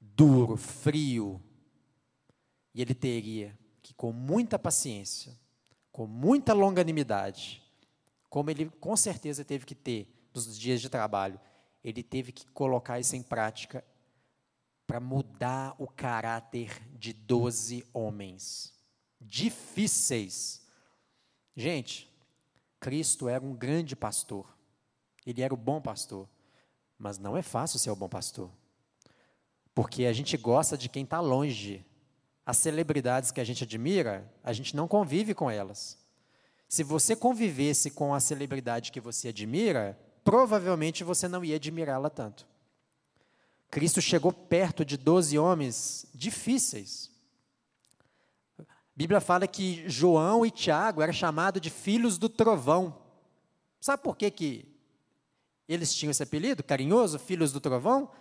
Duro, 0.01 0.57
frio. 0.57 1.41
E 2.75 2.81
ele 2.81 2.93
teria 2.93 3.57
que, 3.81 3.93
com 3.93 4.11
muita 4.11 4.59
paciência, 4.59 5.33
com 5.91 6.05
muita 6.05 6.51
longanimidade, 6.51 7.63
como 8.29 8.49
ele 8.49 8.69
com 8.81 8.97
certeza 8.97 9.45
teve 9.45 9.65
que 9.65 9.75
ter 9.75 10.29
nos 10.33 10.57
dias 10.57 10.81
de 10.81 10.89
trabalho, 10.89 11.39
ele 11.83 12.03
teve 12.03 12.31
que 12.33 12.45
colocar 12.47 12.99
isso 12.99 13.15
em 13.15 13.23
prática 13.23 13.83
para 14.93 14.99
mudar 14.99 15.73
o 15.79 15.87
caráter 15.87 16.79
de 16.95 17.13
doze 17.13 17.83
homens 17.91 18.75
difíceis. 19.19 20.61
Gente, 21.55 22.07
Cristo 22.79 23.27
era 23.27 23.43
um 23.43 23.55
grande 23.55 23.95
pastor. 23.95 24.55
Ele 25.25 25.41
era 25.41 25.51
o 25.51 25.57
bom 25.57 25.81
pastor. 25.81 26.29
Mas 26.95 27.17
não 27.17 27.35
é 27.35 27.41
fácil 27.41 27.79
ser 27.79 27.89
o 27.89 27.95
bom 27.95 28.07
pastor. 28.07 28.51
Porque 29.73 30.05
a 30.05 30.13
gente 30.13 30.37
gosta 30.37 30.77
de 30.77 30.87
quem 30.87 31.05
está 31.05 31.19
longe. 31.19 31.83
As 32.45 32.57
celebridades 32.57 33.31
que 33.31 33.41
a 33.41 33.43
gente 33.43 33.63
admira, 33.63 34.31
a 34.43 34.53
gente 34.53 34.75
não 34.75 34.87
convive 34.87 35.33
com 35.33 35.49
elas. 35.49 35.97
Se 36.69 36.83
você 36.83 37.15
convivesse 37.15 37.89
com 37.89 38.13
a 38.13 38.19
celebridade 38.19 38.91
que 38.91 39.01
você 39.01 39.29
admira, 39.29 39.99
provavelmente 40.23 41.03
você 41.03 41.27
não 41.27 41.43
ia 41.43 41.55
admirá-la 41.55 42.11
tanto. 42.11 42.52
Cristo 43.73 43.99
chegou 43.99 44.31
perto 44.31 44.85
de 44.85 44.95
doze 44.95 45.35
homens 45.39 46.05
difíceis. 46.13 47.09
A 48.59 48.63
Bíblia 48.95 49.19
fala 49.19 49.47
que 49.47 49.83
João 49.89 50.45
e 50.45 50.51
Tiago 50.51 51.01
eram 51.01 51.11
chamados 51.11 51.59
de 51.59 51.71
filhos 51.71 52.19
do 52.19 52.29
trovão. 52.29 53.01
Sabe 53.81 54.03
por 54.03 54.15
que, 54.15 54.29
que 54.29 54.67
eles 55.67 55.91
tinham 55.91 56.11
esse 56.11 56.21
apelido 56.21 56.63
carinhoso, 56.63 57.17
filhos 57.17 57.51
do 57.51 57.59
trovão? 57.59 58.11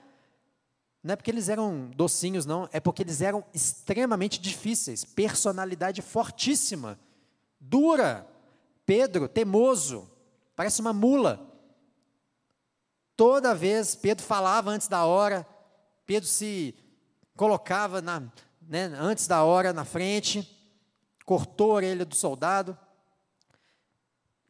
Não 1.03 1.12
é 1.12 1.17
porque 1.17 1.31
eles 1.31 1.51
eram 1.51 1.91
docinhos, 1.95 2.47
não, 2.47 2.67
é 2.73 2.81
porque 2.81 3.03
eles 3.03 3.21
eram 3.21 3.45
extremamente 3.53 4.41
difíceis, 4.41 5.05
personalidade 5.05 6.01
fortíssima, 6.01 6.99
dura. 7.61 8.27
Pedro, 8.87 9.29
temoso, 9.29 10.11
parece 10.57 10.81
uma 10.81 10.95
mula. 10.95 11.52
Toda 13.16 13.55
vez 13.55 13.94
Pedro 13.94 14.25
falava 14.25 14.70
antes 14.70 14.88
da 14.88 15.05
hora, 15.05 15.46
Pedro 16.07 16.29
se 16.29 16.75
colocava 17.37 18.01
na, 18.01 18.22
né, 18.61 18.85
antes 18.98 19.27
da 19.27 19.42
hora 19.42 19.72
na 19.72 19.85
frente, 19.85 20.48
cortou 21.25 21.72
a 21.72 21.75
orelha 21.75 22.05
do 22.05 22.14
soldado. 22.14 22.77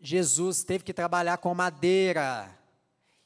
Jesus 0.00 0.64
teve 0.64 0.84
que 0.84 0.92
trabalhar 0.92 1.38
com 1.38 1.54
madeira. 1.54 2.50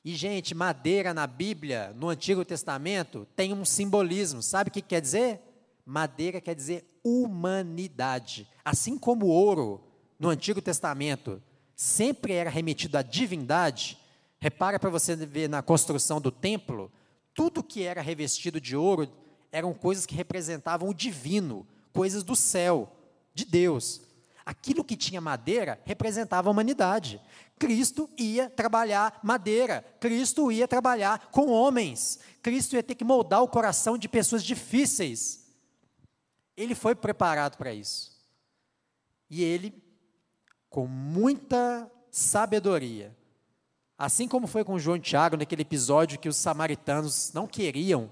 E, 0.04 0.14
gente, 0.14 0.54
madeira 0.54 1.12
na 1.12 1.26
Bíblia, 1.26 1.92
no 1.96 2.08
Antigo 2.08 2.44
Testamento, 2.44 3.26
tem 3.34 3.52
um 3.52 3.64
simbolismo. 3.64 4.42
Sabe 4.42 4.68
o 4.68 4.72
que 4.72 4.82
quer 4.82 5.00
dizer? 5.00 5.40
Madeira 5.84 6.40
quer 6.40 6.54
dizer 6.54 6.84
humanidade. 7.02 8.46
Assim 8.64 8.98
como 8.98 9.26
o 9.26 9.30
ouro, 9.30 9.82
no 10.18 10.28
Antigo 10.28 10.60
Testamento, 10.60 11.42
sempre 11.74 12.34
era 12.34 12.50
remetido 12.50 12.98
à 12.98 13.02
divindade, 13.02 13.98
Repara 14.46 14.78
para 14.78 14.90
você 14.90 15.16
ver 15.16 15.48
na 15.48 15.60
construção 15.60 16.20
do 16.20 16.30
templo, 16.30 16.88
tudo 17.34 17.64
que 17.64 17.82
era 17.82 18.00
revestido 18.00 18.60
de 18.60 18.76
ouro 18.76 19.12
eram 19.50 19.74
coisas 19.74 20.06
que 20.06 20.14
representavam 20.14 20.88
o 20.88 20.94
divino, 20.94 21.66
coisas 21.92 22.22
do 22.22 22.36
céu, 22.36 22.88
de 23.34 23.44
Deus. 23.44 24.02
Aquilo 24.44 24.84
que 24.84 24.96
tinha 24.96 25.20
madeira 25.20 25.80
representava 25.84 26.48
a 26.48 26.52
humanidade. 26.52 27.20
Cristo 27.58 28.08
ia 28.16 28.48
trabalhar 28.48 29.18
madeira, 29.20 29.84
Cristo 29.98 30.52
ia 30.52 30.68
trabalhar 30.68 31.28
com 31.32 31.50
homens, 31.50 32.20
Cristo 32.40 32.76
ia 32.76 32.84
ter 32.84 32.94
que 32.94 33.02
moldar 33.02 33.42
o 33.42 33.48
coração 33.48 33.98
de 33.98 34.08
pessoas 34.08 34.44
difíceis. 34.44 35.44
Ele 36.56 36.76
foi 36.76 36.94
preparado 36.94 37.56
para 37.56 37.74
isso. 37.74 38.16
E 39.28 39.42
ele, 39.42 39.74
com 40.70 40.86
muita 40.86 41.90
sabedoria, 42.12 43.12
Assim 43.98 44.28
como 44.28 44.46
foi 44.46 44.62
com 44.62 44.78
João 44.78 44.96
e 44.96 45.00
Tiago, 45.00 45.36
naquele 45.36 45.62
episódio 45.62 46.18
que 46.18 46.28
os 46.28 46.36
samaritanos 46.36 47.32
não 47.32 47.46
queriam 47.46 48.10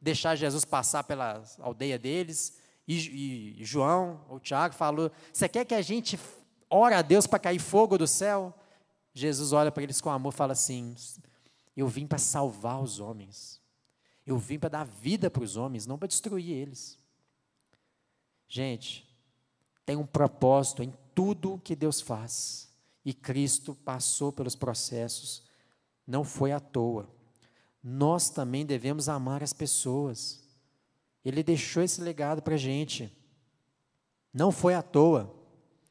deixar 0.00 0.34
Jesus 0.34 0.64
passar 0.64 1.04
pela 1.04 1.42
aldeia 1.58 1.98
deles, 1.98 2.56
e, 2.88 3.60
e 3.60 3.64
João, 3.64 4.20
ou 4.28 4.38
Tiago, 4.38 4.74
falou: 4.74 5.10
Você 5.32 5.48
quer 5.48 5.64
que 5.64 5.74
a 5.74 5.82
gente 5.82 6.18
ore 6.70 6.94
a 6.94 7.02
Deus 7.02 7.26
para 7.26 7.38
cair 7.38 7.58
fogo 7.58 7.98
do 7.98 8.06
céu? 8.06 8.54
Jesus 9.12 9.52
olha 9.52 9.72
para 9.72 9.82
eles 9.82 10.00
com 10.00 10.10
amor 10.10 10.32
e 10.32 10.36
fala 10.36 10.52
assim: 10.52 10.94
Eu 11.76 11.88
vim 11.88 12.06
para 12.06 12.18
salvar 12.18 12.80
os 12.80 13.00
homens, 13.00 13.60
eu 14.26 14.38
vim 14.38 14.58
para 14.58 14.68
dar 14.68 14.84
vida 14.84 15.30
para 15.30 15.42
os 15.42 15.56
homens, 15.56 15.86
não 15.86 15.98
para 15.98 16.08
destruir 16.08 16.50
eles. 16.50 16.98
Gente, 18.48 19.06
tem 19.84 19.96
um 19.96 20.06
propósito 20.06 20.82
em 20.82 20.92
tudo 21.14 21.60
que 21.64 21.74
Deus 21.74 22.00
faz. 22.00 22.70
E 23.06 23.14
Cristo 23.14 23.72
passou 23.72 24.32
pelos 24.32 24.56
processos, 24.56 25.44
não 26.04 26.24
foi 26.24 26.50
à 26.50 26.58
toa. 26.58 27.08
nós 27.80 28.28
também 28.28 28.66
devemos 28.66 29.08
amar 29.08 29.44
as 29.44 29.52
pessoas. 29.52 30.42
Ele 31.24 31.40
deixou 31.40 31.84
esse 31.84 32.00
legado 32.00 32.42
para 32.42 32.54
a 32.54 32.58
gente. 32.58 33.16
Não 34.34 34.50
foi 34.50 34.74
à 34.74 34.82
toa 34.82 35.32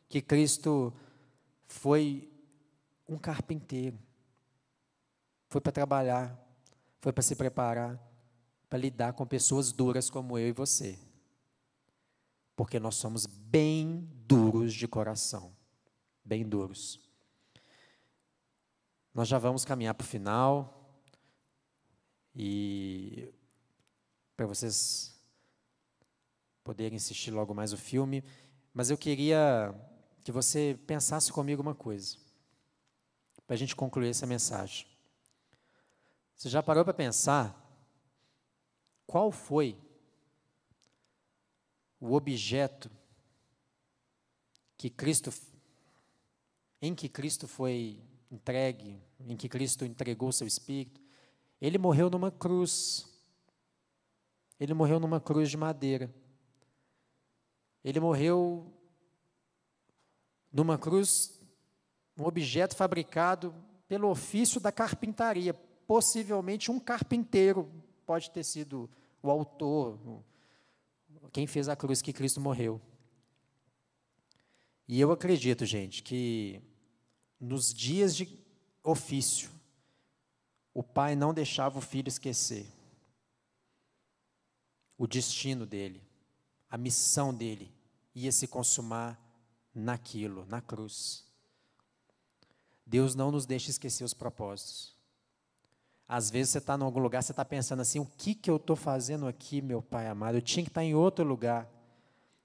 que 0.09 0.21
Cristo 0.21 0.93
foi 1.65 2.29
um 3.07 3.17
carpinteiro. 3.17 3.97
Foi 5.47 5.61
para 5.61 5.71
trabalhar, 5.71 6.37
foi 6.99 7.13
para 7.13 7.23
se 7.23 7.33
preparar, 7.33 7.97
para 8.69 8.77
lidar 8.77 9.13
com 9.13 9.25
pessoas 9.25 9.71
duras 9.71 10.09
como 10.09 10.37
eu 10.37 10.49
e 10.49 10.51
você. 10.51 10.99
Porque 12.57 12.77
nós 12.77 12.95
somos 12.95 13.25
bem 13.25 14.05
duros 14.27 14.73
de 14.73 14.85
coração. 14.85 15.55
Bem 16.25 16.43
duros. 16.45 17.04
Nós 19.15 19.29
já 19.29 19.37
vamos 19.37 19.63
caminhar 19.63 19.95
para 19.95 20.03
o 20.03 20.07
final. 20.07 20.93
E 22.35 23.33
para 24.35 24.45
vocês 24.45 25.17
poderem 26.65 26.97
assistir 26.97 27.31
logo 27.31 27.53
mais 27.53 27.71
o 27.71 27.77
filme, 27.77 28.21
mas 28.73 28.89
eu 28.89 28.97
queria 28.97 29.73
que 30.21 30.33
você 30.33 30.77
pensasse 30.85 31.31
comigo 31.31 31.61
uma 31.61 31.73
coisa, 31.73 32.17
para 33.47 33.53
a 33.53 33.57
gente 33.57 33.73
concluir 33.73 34.09
essa 34.09 34.27
mensagem. 34.27 34.85
Você 36.35 36.49
já 36.49 36.61
parou 36.61 36.83
para 36.83 36.93
pensar 36.93 37.55
qual 39.07 39.31
foi 39.31 39.77
o 42.01 42.13
objeto 42.13 42.91
que 44.75 44.89
Cristo, 44.89 45.31
em 46.81 46.93
que 46.93 47.07
Cristo 47.07 47.47
foi 47.47 48.03
entregue, 48.35 49.01
em 49.19 49.35
que 49.35 49.49
Cristo 49.49 49.85
entregou 49.85 50.31
seu 50.31 50.45
Espírito? 50.45 51.01
Ele 51.59 51.77
morreu 51.77 52.09
numa 52.09 52.29
cruz. 52.29 53.07
Ele 54.59 54.73
morreu 54.73 54.99
numa 54.99 55.19
cruz 55.19 55.49
de 55.49 55.57
madeira. 55.57 56.13
Ele 57.83 57.99
morreu 57.99 58.71
numa 60.51 60.77
cruz, 60.77 61.39
um 62.17 62.25
objeto 62.25 62.75
fabricado 62.75 63.53
pelo 63.87 64.09
ofício 64.09 64.59
da 64.59 64.71
carpintaria. 64.71 65.53
Possivelmente 65.87 66.71
um 66.71 66.79
carpinteiro 66.79 67.71
pode 68.05 68.31
ter 68.31 68.43
sido 68.43 68.89
o 69.21 69.29
autor, 69.29 70.23
quem 71.31 71.47
fez 71.47 71.67
a 71.67 71.75
cruz 71.75 72.01
que 72.01 72.13
Cristo 72.13 72.39
morreu. 72.39 72.79
E 74.87 75.01
eu 75.01 75.11
acredito, 75.11 75.65
gente, 75.65 76.03
que 76.03 76.61
nos 77.39 77.73
dias 77.73 78.15
de 78.15 78.39
ofício, 78.83 79.49
o 80.73 80.83
pai 80.83 81.15
não 81.15 81.33
deixava 81.33 81.79
o 81.79 81.81
filho 81.81 82.07
esquecer 82.07 82.67
o 84.97 85.07
destino 85.07 85.65
dele, 85.65 86.01
a 86.69 86.77
missão 86.77 87.33
dele 87.33 87.71
ia 88.13 88.31
se 88.31 88.47
consumar 88.47 89.19
naquilo, 89.73 90.45
na 90.47 90.61
cruz. 90.61 91.25
Deus 92.85 93.15
não 93.15 93.31
nos 93.31 93.45
deixa 93.45 93.69
esquecer 93.69 94.03
os 94.03 94.13
propósitos. 94.13 94.95
Às 96.07 96.29
vezes 96.29 96.51
você 96.51 96.59
está 96.59 96.77
em 96.77 96.83
algum 96.83 96.99
lugar, 96.99 97.23
você 97.23 97.31
está 97.31 97.43
pensando 97.43 97.81
assim: 97.81 97.99
o 97.99 98.05
que, 98.05 98.35
que 98.35 98.49
eu 98.49 98.57
estou 98.57 98.75
fazendo 98.75 99.27
aqui, 99.27 99.61
meu 99.61 99.81
Pai 99.81 100.07
amado? 100.07 100.37
Eu 100.37 100.41
tinha 100.41 100.63
que 100.63 100.69
estar 100.69 100.83
em 100.83 100.93
outro 100.93 101.25
lugar. 101.25 101.69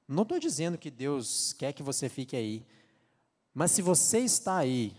Não 0.09 0.22
estou 0.22 0.40
dizendo 0.40 0.79
que 0.79 0.90
Deus 0.90 1.53
quer 1.53 1.72
que 1.72 1.83
você 1.83 2.09
fique 2.09 2.35
aí, 2.35 2.66
mas 3.53 3.71
se 3.71 3.83
você 3.83 4.21
está 4.21 4.57
aí, 4.59 4.97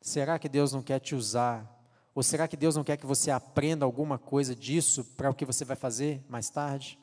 será 0.00 0.38
que 0.38 0.48
Deus 0.48 0.72
não 0.72 0.82
quer 0.82 1.00
te 1.00 1.14
usar? 1.14 1.76
Ou 2.14 2.22
será 2.22 2.48
que 2.48 2.56
Deus 2.56 2.76
não 2.76 2.84
quer 2.84 2.96
que 2.96 3.06
você 3.06 3.30
aprenda 3.30 3.84
alguma 3.84 4.18
coisa 4.18 4.54
disso 4.54 5.04
para 5.16 5.30
o 5.30 5.34
que 5.34 5.44
você 5.44 5.64
vai 5.64 5.76
fazer 5.76 6.24
mais 6.28 6.50
tarde? 6.50 6.98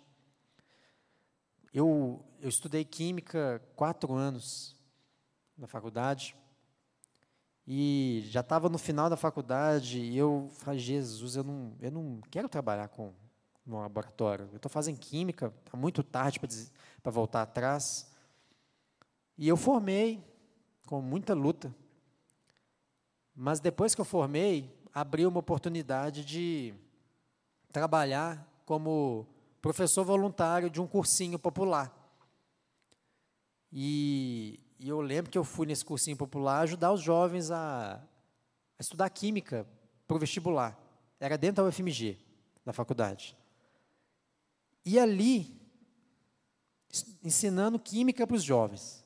Eu, 1.74 2.24
eu 2.40 2.50
estudei 2.50 2.86
química 2.86 3.62
quatro 3.76 4.14
anos 4.14 4.76
na 5.58 5.68
faculdade. 5.68 6.36
E 7.68 8.24
já 8.28 8.42
estava 8.42 8.70
no 8.70 8.78
final 8.78 9.10
da 9.10 9.18
faculdade 9.18 10.00
e 10.00 10.18
eu 10.18 10.50
falei, 10.54 10.80
Jesus, 10.80 11.36
eu 11.36 11.44
não, 11.44 11.76
eu 11.82 11.92
não 11.92 12.22
quero 12.30 12.48
trabalhar 12.48 12.90
com 12.90 13.14
no 13.66 13.80
laboratório. 13.80 14.48
Eu 14.52 14.58
estou 14.58 14.70
fazendo 14.70 15.00
química, 15.00 15.52
está 15.66 15.76
muito 15.76 16.04
tarde 16.04 16.40
para 17.02 17.12
voltar 17.12 17.42
atrás. 17.42 18.12
E 19.38 19.48
eu 19.48 19.58
formei 19.58 20.24
com 20.86 21.02
muita 21.02 21.34
luta. 21.34 21.76
Mas 23.36 23.60
depois 23.60 23.93
que 23.93 24.02
eu 24.02 24.06
formei, 24.06 24.74
abriu 24.93 25.30
uma 25.30 25.39
oportunidade 25.39 26.24
de 26.24 26.74
trabalhar 27.71 28.48
como 28.65 29.28
professor 29.62 30.04
voluntário 30.06 30.69
de 30.69 30.80
um 30.82 30.88
cursinho 30.88 31.38
popular. 31.38 31.93
E 33.71 34.60
e 34.80 34.89
eu 34.89 35.02
lembro 35.02 35.32
que 35.32 35.38
eu 35.38 35.43
fui 35.43 35.65
nesse 35.65 35.86
cursinho 35.86 36.17
popular 36.17 36.60
ajudar 36.60 36.91
os 36.91 37.02
jovens 37.02 37.50
a, 37.52 37.95
a 37.95 38.82
estudar 38.82 39.10
química 39.10 39.65
para 40.08 40.17
o 40.17 40.19
vestibular. 40.19 40.78
Era 41.19 41.38
dentro 41.38 41.63
da 41.63 41.69
UFMG, 41.69 42.17
da 42.63 42.74
faculdade. 42.74 43.38
E 44.86 45.00
ali, 45.00 45.60
ensinando 47.24 47.80
química 47.80 48.28
para 48.28 48.36
os 48.36 48.43
jovens, 48.43 49.05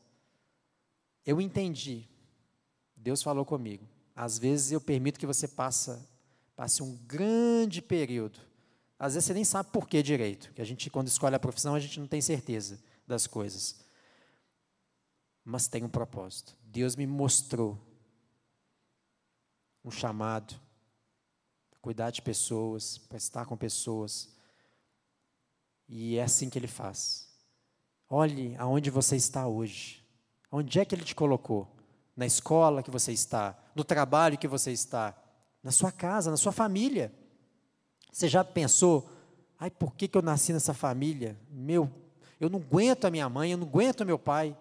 eu 1.29 1.41
entendi. 1.41 2.07
Deus 2.95 3.21
falou 3.21 3.45
comigo. 3.45 3.87
Às 4.15 4.37
vezes 4.37 4.71
eu 4.71 4.81
permito 4.81 5.19
que 5.19 5.25
você 5.25 5.47
passe, 5.47 5.97
passe 6.55 6.83
um 6.83 6.95
grande 7.05 7.81
período. 7.81 8.39
Às 8.97 9.13
vezes 9.13 9.27
você 9.27 9.33
nem 9.33 9.45
sabe 9.45 9.69
por 9.71 9.87
que 9.87 10.03
direito. 10.03 10.51
Que 10.53 10.61
a 10.61 10.65
gente, 10.65 10.89
quando 10.89 11.07
escolhe 11.07 11.35
a 11.35 11.39
profissão, 11.39 11.75
a 11.75 11.79
gente 11.79 11.99
não 11.99 12.07
tem 12.07 12.21
certeza 12.21 12.79
das 13.07 13.27
coisas 13.27 13.87
mas 15.49 15.67
tem 15.67 15.83
um 15.83 15.89
propósito. 15.89 16.55
Deus 16.61 16.95
me 16.95 17.07
mostrou 17.07 17.75
um 19.83 19.89
chamado 19.89 20.53
para 21.71 21.79
cuidar 21.79 22.11
de 22.11 22.21
pessoas, 22.21 22.99
para 22.99 23.17
estar 23.17 23.47
com 23.47 23.57
pessoas. 23.57 24.29
E 25.87 26.17
é 26.17 26.23
assim 26.23 26.51
que 26.51 26.59
ele 26.59 26.67
faz. 26.67 27.33
Olhe 28.07 28.55
aonde 28.57 28.91
você 28.91 29.15
está 29.15 29.47
hoje. 29.47 29.98
Onde 30.51 30.79
é 30.79 30.85
que 30.85 30.95
ele 30.95 31.03
te 31.03 31.15
colocou? 31.15 31.67
Na 32.15 32.25
escola 32.25 32.83
que 32.83 32.91
você 32.91 33.11
está, 33.11 33.57
no 33.75 33.83
trabalho 33.83 34.37
que 34.37 34.47
você 34.47 34.71
está, 34.71 35.15
na 35.63 35.71
sua 35.71 35.91
casa, 35.91 36.31
na 36.31 36.37
sua 36.37 36.51
família. 36.51 37.13
Você 38.11 38.27
já 38.27 38.43
pensou, 38.43 39.09
ai, 39.59 39.69
por 39.69 39.95
que, 39.95 40.07
que 40.07 40.17
eu 40.17 40.21
nasci 40.21 40.51
nessa 40.51 40.73
família? 40.73 41.37
Meu, 41.49 41.89
eu 42.39 42.49
não 42.49 42.59
aguento 42.59 43.05
a 43.05 43.11
minha 43.11 43.29
mãe, 43.29 43.51
eu 43.51 43.57
não 43.57 43.67
aguento 43.67 44.05
meu 44.05 44.19
pai 44.19 44.57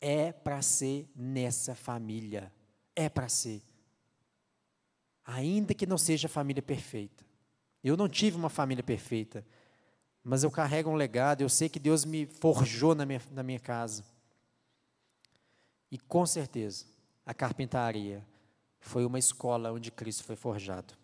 é 0.00 0.32
para 0.32 0.62
ser 0.62 1.08
nessa 1.14 1.74
família. 1.74 2.52
É 2.94 3.08
para 3.08 3.28
ser. 3.28 3.62
Ainda 5.24 5.74
que 5.74 5.86
não 5.86 5.98
seja 5.98 6.28
a 6.28 6.30
família 6.30 6.62
perfeita. 6.62 7.24
Eu 7.82 7.96
não 7.96 8.08
tive 8.08 8.36
uma 8.36 8.48
família 8.48 8.82
perfeita, 8.82 9.44
mas 10.28 10.42
eu 10.42 10.50
carrego 10.50 10.90
um 10.90 10.96
legado, 10.96 11.42
eu 11.42 11.48
sei 11.48 11.68
que 11.68 11.78
Deus 11.78 12.04
me 12.04 12.26
forjou 12.26 12.96
na 12.96 13.06
minha, 13.06 13.22
na 13.30 13.44
minha 13.44 13.60
casa. 13.60 14.04
E 15.88 15.96
com 15.96 16.26
certeza, 16.26 16.84
a 17.24 17.32
carpintaria 17.32 18.26
foi 18.80 19.06
uma 19.06 19.20
escola 19.20 19.70
onde 19.70 19.92
Cristo 19.92 20.24
foi 20.24 20.34
forjado. 20.34 20.94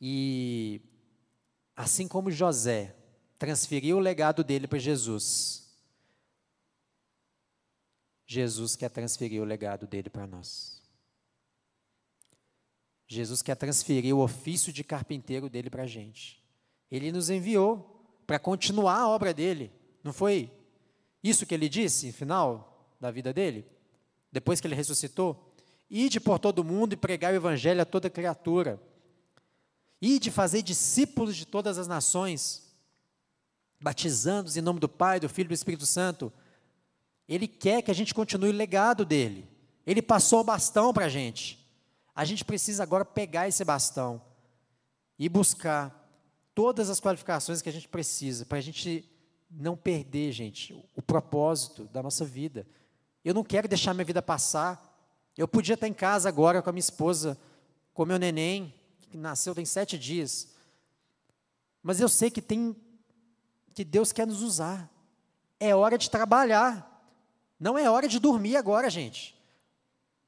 E 0.00 0.80
assim 1.76 2.08
como 2.08 2.30
José 2.30 2.96
transferiu 3.38 3.98
o 3.98 4.00
legado 4.00 4.42
dele 4.42 4.66
para 4.66 4.78
Jesus, 4.78 5.70
Jesus 8.26 8.76
quer 8.76 8.88
transferir 8.88 9.42
o 9.42 9.44
legado 9.44 9.86
dele 9.86 10.08
para 10.08 10.26
nós. 10.26 10.82
Jesus 13.06 13.42
quer 13.42 13.56
transferir 13.56 14.16
o 14.16 14.20
ofício 14.20 14.72
de 14.72 14.82
carpinteiro 14.82 15.50
dele 15.50 15.68
para 15.68 15.82
a 15.82 15.86
gente. 15.86 16.45
Ele 16.90 17.12
nos 17.12 17.30
enviou 17.30 18.04
para 18.26 18.38
continuar 18.38 18.98
a 18.98 19.08
obra 19.08 19.32
dele. 19.32 19.72
Não 20.02 20.12
foi 20.12 20.50
isso 21.22 21.46
que 21.46 21.54
ele 21.54 21.68
disse 21.68 22.08
no 22.08 22.12
final 22.12 22.94
da 23.00 23.10
vida 23.10 23.32
dele? 23.32 23.66
Depois 24.30 24.60
que 24.60 24.66
ele 24.66 24.74
ressuscitou? 24.74 25.52
Ide 25.90 26.20
por 26.20 26.38
todo 26.38 26.64
mundo 26.64 26.92
e 26.92 26.96
pregar 26.96 27.32
o 27.32 27.36
evangelho 27.36 27.80
a 27.80 27.84
toda 27.84 28.10
criatura. 28.10 28.80
Ide 30.00 30.30
fazer 30.30 30.62
discípulos 30.62 31.36
de 31.36 31.46
todas 31.46 31.78
as 31.78 31.88
nações, 31.88 32.74
batizando-os 33.80 34.56
em 34.56 34.60
nome 34.60 34.80
do 34.80 34.88
Pai, 34.88 35.18
do 35.20 35.28
Filho 35.28 35.46
e 35.46 35.48
do 35.48 35.54
Espírito 35.54 35.86
Santo 35.86 36.32
ele 37.28 37.48
quer 37.48 37.82
que 37.82 37.90
a 37.90 37.94
gente 37.94 38.14
continue 38.14 38.50
o 38.50 38.52
legado 38.52 39.04
dele. 39.04 39.48
Ele 39.86 40.00
passou 40.00 40.40
o 40.40 40.44
bastão 40.44 40.92
para 40.92 41.06
a 41.06 41.08
gente. 41.08 41.64
A 42.14 42.24
gente 42.24 42.44
precisa 42.44 42.82
agora 42.82 43.04
pegar 43.04 43.48
esse 43.48 43.64
bastão 43.64 44.22
e 45.18 45.28
buscar 45.28 46.05
todas 46.56 46.88
as 46.88 46.98
qualificações 46.98 47.60
que 47.60 47.68
a 47.68 47.72
gente 47.72 47.86
precisa 47.86 48.46
para 48.46 48.56
a 48.56 48.62
gente 48.62 49.06
não 49.50 49.76
perder, 49.76 50.32
gente, 50.32 50.72
o 50.96 51.02
propósito 51.02 51.84
da 51.84 52.02
nossa 52.02 52.24
vida. 52.24 52.66
Eu 53.22 53.34
não 53.34 53.44
quero 53.44 53.68
deixar 53.68 53.92
minha 53.92 54.06
vida 54.06 54.22
passar 54.22 54.82
Eu 55.36 55.46
podia 55.46 55.74
estar 55.74 55.86
em 55.86 55.92
casa 55.92 56.30
agora 56.30 56.62
com 56.62 56.70
a 56.70 56.72
minha 56.72 56.80
esposa, 56.80 57.38
com 57.92 58.06
meu 58.06 58.18
neném, 58.18 58.74
que 59.02 59.18
nasceu 59.18 59.54
tem 59.54 59.66
sete 59.66 59.98
dias. 59.98 60.54
Mas 61.82 62.00
eu 62.00 62.08
sei 62.08 62.30
que 62.30 62.40
tem 62.40 62.74
que 63.74 63.84
Deus 63.84 64.10
quer 64.10 64.26
nos 64.26 64.40
usar. 64.40 64.90
É 65.60 65.76
hora 65.76 65.98
de 65.98 66.08
trabalhar. 66.08 66.90
Não 67.60 67.76
é 67.76 67.90
hora 67.90 68.08
de 68.08 68.18
dormir 68.18 68.56
agora, 68.56 68.88
gente. 68.88 69.38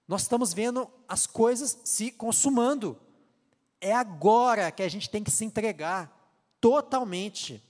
Nós 0.06 0.22
estamos 0.22 0.52
vendo 0.52 0.90
as 1.08 1.26
coisas 1.26 1.78
se 1.84 2.10
consumando. 2.10 3.00
É 3.80 3.94
agora 3.94 4.70
que 4.70 4.82
a 4.82 4.88
gente 4.90 5.08
tem 5.08 5.24
que 5.24 5.30
se 5.30 5.42
entregar 5.42 6.17
totalmente. 6.60 7.62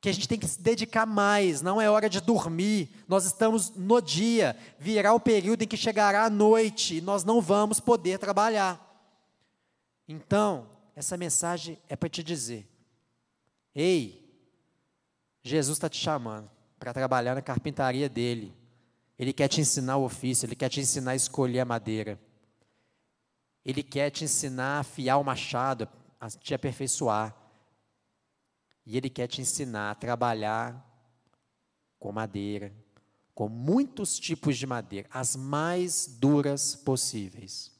Que 0.00 0.08
a 0.08 0.12
gente 0.12 0.28
tem 0.28 0.38
que 0.38 0.48
se 0.48 0.60
dedicar 0.60 1.06
mais, 1.06 1.62
não 1.62 1.80
é 1.80 1.88
hora 1.88 2.10
de 2.10 2.20
dormir. 2.20 2.90
Nós 3.06 3.24
estamos 3.24 3.70
no 3.70 4.00
dia, 4.00 4.56
virá 4.78 5.14
o 5.14 5.20
período 5.20 5.62
em 5.62 5.68
que 5.68 5.76
chegará 5.76 6.24
a 6.24 6.30
noite 6.30 6.96
e 6.96 7.00
nós 7.00 7.22
não 7.22 7.40
vamos 7.40 7.78
poder 7.78 8.18
trabalhar. 8.18 8.88
Então, 10.08 10.68
essa 10.96 11.16
mensagem 11.16 11.78
é 11.88 11.94
para 11.94 12.08
te 12.08 12.22
dizer: 12.22 12.68
ei, 13.74 14.22
Jesus 15.42 15.78
está 15.78 15.88
te 15.88 15.98
chamando 15.98 16.50
para 16.78 16.92
trabalhar 16.92 17.34
na 17.34 17.42
carpintaria 17.42 18.08
dele. 18.08 18.52
Ele 19.18 19.32
quer 19.32 19.46
te 19.46 19.60
ensinar 19.60 19.98
o 19.98 20.04
ofício, 20.04 20.46
ele 20.46 20.56
quer 20.56 20.68
te 20.68 20.80
ensinar 20.80 21.12
a 21.12 21.16
escolher 21.16 21.60
a 21.60 21.64
madeira. 21.64 22.18
Ele 23.64 23.82
quer 23.82 24.10
te 24.10 24.24
ensinar 24.24 24.78
a 24.78 24.80
afiar 24.80 25.18
o 25.18 25.24
machado, 25.24 25.88
a 26.22 26.30
te 26.30 26.54
aperfeiçoar. 26.54 27.36
E 28.86 28.96
ele 28.96 29.10
quer 29.10 29.26
te 29.26 29.40
ensinar 29.40 29.90
a 29.90 29.94
trabalhar 29.94 30.88
com 31.98 32.12
madeira, 32.12 32.72
com 33.34 33.48
muitos 33.48 34.18
tipos 34.18 34.56
de 34.56 34.66
madeira, 34.66 35.08
as 35.12 35.34
mais 35.34 36.06
duras 36.06 36.74
possíveis. 36.74 37.70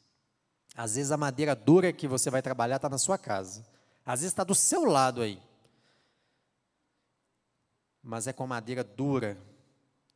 Às 0.74 0.96
vezes 0.96 1.12
a 1.12 1.16
madeira 1.16 1.54
dura 1.54 1.92
que 1.92 2.08
você 2.08 2.30
vai 2.30 2.42
trabalhar 2.42 2.76
está 2.76 2.88
na 2.88 2.98
sua 2.98 3.18
casa. 3.18 3.64
Às 4.04 4.20
vezes 4.20 4.32
está 4.32 4.42
do 4.42 4.54
seu 4.54 4.84
lado 4.84 5.22
aí 5.22 5.40
mas 8.02 8.26
é 8.26 8.32
com 8.32 8.46
madeira 8.46 8.82
dura 8.82 9.40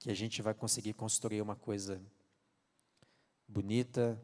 que 0.00 0.10
a 0.10 0.14
gente 0.14 0.42
vai 0.42 0.52
conseguir 0.52 0.92
construir 0.92 1.40
uma 1.40 1.54
coisa 1.54 2.02
bonita 3.46 4.20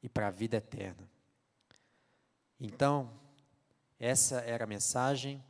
e 0.00 0.08
para 0.08 0.28
a 0.28 0.30
vida 0.30 0.58
eterna. 0.58 1.10
Então, 2.60 3.10
essa 3.98 4.40
era 4.40 4.64
a 4.64 4.66
mensagem. 4.66 5.42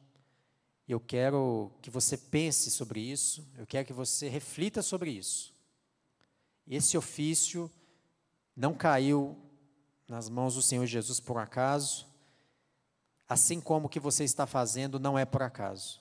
Eu 0.86 0.98
quero 0.98 1.70
que 1.82 1.90
você 1.90 2.16
pense 2.16 2.70
sobre 2.70 3.00
isso, 3.00 3.46
eu 3.56 3.66
quero 3.66 3.86
que 3.86 3.92
você 3.92 4.28
reflita 4.28 4.82
sobre 4.82 5.10
isso. 5.10 5.54
Esse 6.66 6.96
ofício 6.96 7.70
não 8.56 8.74
caiu 8.74 9.36
nas 10.08 10.28
mãos 10.28 10.54
do 10.54 10.62
Senhor 10.62 10.86
Jesus 10.86 11.20
por 11.20 11.36
acaso, 11.36 12.06
assim 13.28 13.60
como 13.60 13.86
o 13.86 13.88
que 13.88 14.00
você 14.00 14.24
está 14.24 14.46
fazendo 14.46 14.98
não 14.98 15.18
é 15.18 15.26
por 15.26 15.42
acaso. 15.42 16.00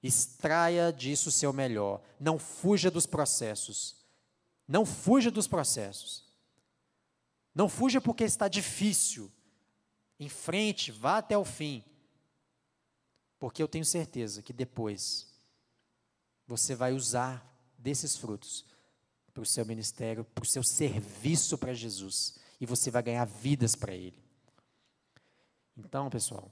Extraia 0.00 0.92
disso 0.92 1.28
o 1.28 1.32
seu 1.32 1.52
melhor. 1.52 2.00
Não 2.20 2.38
fuja 2.38 2.90
dos 2.90 3.04
processos. 3.04 3.96
Não 4.66 4.86
fuja 4.86 5.30
dos 5.30 5.48
processos. 5.48 6.24
Não 7.52 7.68
fuja 7.68 8.00
porque 8.00 8.22
está 8.22 8.46
difícil. 8.46 9.32
Em 10.18 10.28
frente, 10.28 10.90
vá 10.90 11.18
até 11.18 11.36
o 11.36 11.44
fim. 11.44 11.84
Porque 13.38 13.62
eu 13.62 13.68
tenho 13.68 13.84
certeza 13.84 14.42
que 14.42 14.52
depois 14.52 15.26
você 16.46 16.74
vai 16.74 16.92
usar 16.92 17.44
desses 17.78 18.16
frutos 18.16 18.64
para 19.32 19.42
o 19.42 19.46
seu 19.46 19.64
ministério, 19.64 20.24
para 20.24 20.42
o 20.42 20.46
seu 20.46 20.62
serviço 20.62 21.56
para 21.56 21.72
Jesus. 21.72 22.38
E 22.60 22.66
você 22.66 22.90
vai 22.90 23.02
ganhar 23.02 23.24
vidas 23.24 23.76
para 23.76 23.94
Ele. 23.94 24.18
Então, 25.76 26.10
pessoal, 26.10 26.50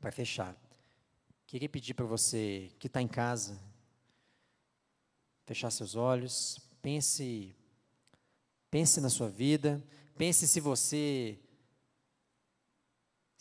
para 0.00 0.10
fechar, 0.10 0.56
Queria 1.52 1.68
pedir 1.68 1.92
para 1.92 2.06
você 2.06 2.72
que 2.78 2.86
está 2.86 3.02
em 3.02 3.06
casa, 3.06 3.60
fechar 5.44 5.70
seus 5.70 5.94
olhos, 5.94 6.58
pense, 6.80 7.54
pense 8.70 9.02
na 9.02 9.10
sua 9.10 9.28
vida, 9.28 9.84
pense 10.16 10.48
se 10.48 10.60
você, 10.60 11.38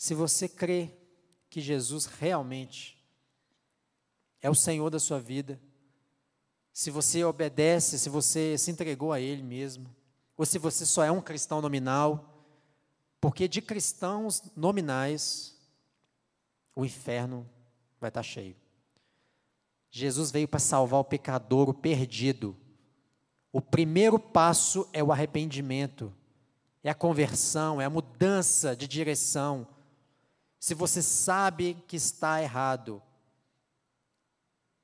se 0.02 0.16
você 0.16 0.50
crê 0.50 0.90
que 1.48 1.62
Jesus 1.62 2.08
realmente 2.08 2.98
é 4.42 4.50
o 4.50 4.56
Senhor 4.56 4.90
da 4.90 4.98
sua 4.98 5.20
vida, 5.20 5.62
se 6.74 6.90
você 6.90 7.24
obedece, 7.24 8.00
se 8.00 8.10
você 8.10 8.58
se 8.58 8.72
entregou 8.72 9.14
a 9.14 9.20
Ele 9.20 9.44
mesmo, 9.44 9.96
ou 10.36 10.44
se 10.44 10.58
você 10.58 10.88
só 10.88 11.04
é 11.04 11.12
um 11.12 11.22
cristão 11.22 11.62
nominal, 11.62 12.44
porque 13.20 13.48
de 13.48 13.62
cristãos 13.62 14.42
nominais, 14.56 15.56
o 16.76 16.84
inferno 16.84 17.48
vai 18.00 18.08
estar 18.08 18.24
cheio. 18.24 18.56
Jesus 19.92 20.32
veio 20.32 20.48
para 20.48 20.60
salvar 20.60 21.00
o 21.00 21.06
pecador, 21.06 21.70
o 21.70 21.76
perdido. 21.76 22.58
O 23.54 23.62
primeiro 23.62 24.18
passo 24.18 24.90
é 24.94 25.04
o 25.04 25.12
arrependimento, 25.12 26.12
é 26.84 26.90
a 26.90 26.96
conversão, 26.96 27.80
é 27.80 27.86
a 27.86 27.90
mudança 27.90 28.76
de 28.76 28.88
direção. 28.88 29.68
Se 30.62 30.76
você 30.76 31.02
sabe 31.02 31.76
que 31.88 31.96
está 31.96 32.40
errado, 32.40 33.02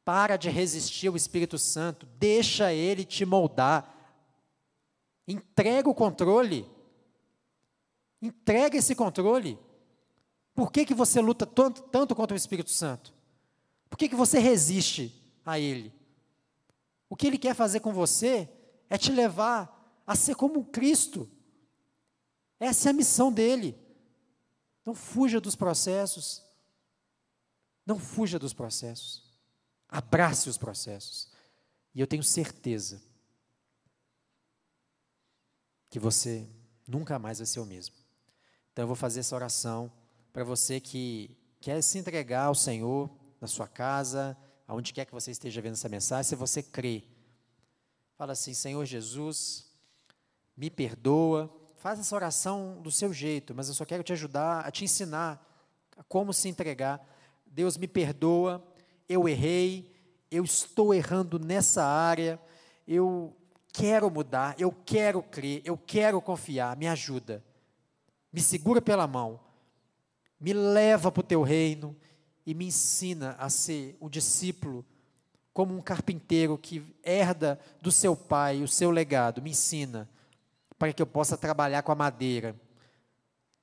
para 0.04 0.36
de 0.36 0.50
resistir 0.50 1.08
ao 1.08 1.16
Espírito 1.16 1.60
Santo, 1.60 2.08
deixa 2.18 2.74
ele 2.74 3.06
te 3.06 3.24
moldar. 3.24 3.96
Entrega 5.28 5.88
o 5.88 5.94
controle. 5.94 6.68
Entrega 8.20 8.76
esse 8.76 8.96
controle. 8.96 9.60
Por 10.56 10.72
que, 10.72 10.84
que 10.84 10.96
você 10.96 11.22
luta 11.22 11.46
tanto, 11.46 11.84
tanto 11.84 12.16
contra 12.16 12.34
o 12.34 12.38
Espírito 12.38 12.72
Santo? 12.72 13.14
Por 13.88 13.98
que, 13.98 14.10
que 14.10 14.16
você 14.16 14.40
resiste 14.40 15.14
a 15.46 15.60
Ele? 15.60 15.94
O 17.08 17.16
que 17.16 17.28
Ele 17.28 17.38
quer 17.38 17.54
fazer 17.54 17.82
com 17.82 17.94
você 17.94 18.50
é 18.90 18.98
te 18.98 19.12
levar 19.12 20.02
a 20.08 20.16
ser 20.16 20.34
como 20.34 20.66
Cristo. 20.66 21.30
Essa 22.60 22.90
é 22.90 22.92
a 22.92 22.94
missão 22.94 23.32
dele. 23.32 23.78
Não 24.88 24.96
fuja 24.96 25.42
dos 25.42 25.54
processos. 25.54 26.42
Não 27.86 28.00
fuja 28.00 28.40
dos 28.40 28.54
processos. 28.54 29.22
Abrace 29.90 30.50
os 30.50 30.58
processos. 30.58 31.30
E 31.94 32.00
eu 32.00 32.08
tenho 32.08 32.24
certeza 32.24 33.04
que 35.90 36.00
você 36.00 36.48
nunca 36.88 37.20
mais 37.20 37.40
vai 37.40 37.46
ser 37.46 37.60
o 37.60 37.66
mesmo. 37.66 37.96
Então 38.72 38.84
eu 38.84 38.88
vou 38.88 38.96
fazer 38.96 39.20
essa 39.20 39.36
oração 39.36 39.92
para 40.32 40.46
você 40.46 40.80
que 40.80 41.38
quer 41.60 41.82
se 41.82 41.98
entregar 41.98 42.46
ao 42.46 42.56
Senhor 42.56 43.10
na 43.42 43.48
sua 43.48 43.68
casa, 43.68 44.38
aonde 44.66 44.94
quer 44.94 45.04
que 45.04 45.12
você 45.12 45.32
esteja 45.32 45.62
vendo 45.62 45.74
essa 45.74 45.90
mensagem, 45.90 46.30
se 46.30 46.36
você 46.36 46.64
crê. 46.64 47.04
Fala 48.16 48.32
assim: 48.32 48.54
Senhor 48.54 48.86
Jesus, 48.86 49.70
me 50.56 50.70
perdoa. 50.70 51.54
Faz 51.88 52.02
essa 52.02 52.16
oração 52.18 52.82
do 52.82 52.92
seu 52.92 53.14
jeito, 53.14 53.56
mas 53.56 53.70
eu 53.70 53.74
só 53.74 53.86
quero 53.86 54.04
te 54.04 54.12
ajudar 54.12 54.60
a 54.60 54.70
te 54.70 54.84
ensinar 54.84 55.42
como 56.10 56.34
se 56.34 56.50
entregar. 56.50 57.02
Deus 57.46 57.78
me 57.78 57.88
perdoa, 57.88 58.62
eu 59.08 59.26
errei, 59.26 59.96
eu 60.30 60.44
estou 60.44 60.94
errando 60.94 61.40
nessa 61.40 61.86
área, 61.86 62.38
eu 62.86 63.34
quero 63.72 64.12
mudar, 64.12 64.54
eu 64.60 64.70
quero 64.86 65.24
crer, 65.24 65.62
eu 65.64 65.78
quero 65.78 66.20
confiar, 66.20 66.76
me 66.76 66.90
ajuda. 66.90 67.42
Me 68.34 68.42
segura 68.42 68.82
pela 68.82 69.08
mão 69.08 69.40
me 70.38 70.52
leva 70.52 71.10
para 71.10 71.22
o 71.22 71.24
teu 71.24 71.42
reino 71.42 71.96
e 72.46 72.54
me 72.54 72.66
ensina 72.66 73.38
a 73.40 73.50
ser 73.50 73.96
um 74.02 74.10
discípulo, 74.10 74.86
como 75.54 75.74
um 75.74 75.82
carpinteiro 75.82 76.58
que 76.58 76.84
herda 77.02 77.58
do 77.82 77.94
seu 77.94 78.14
pai 78.14 78.62
o 78.62 78.68
seu 78.68 78.92
legado. 78.92 79.42
Me 79.42 79.52
ensina 79.52 80.10
para 80.78 80.94
que 80.94 81.02
eu 81.02 81.08
possa 81.08 81.38
trabalhar 81.38 81.82
com 81.84 81.92
a 81.92 81.96
madeira 81.96 82.56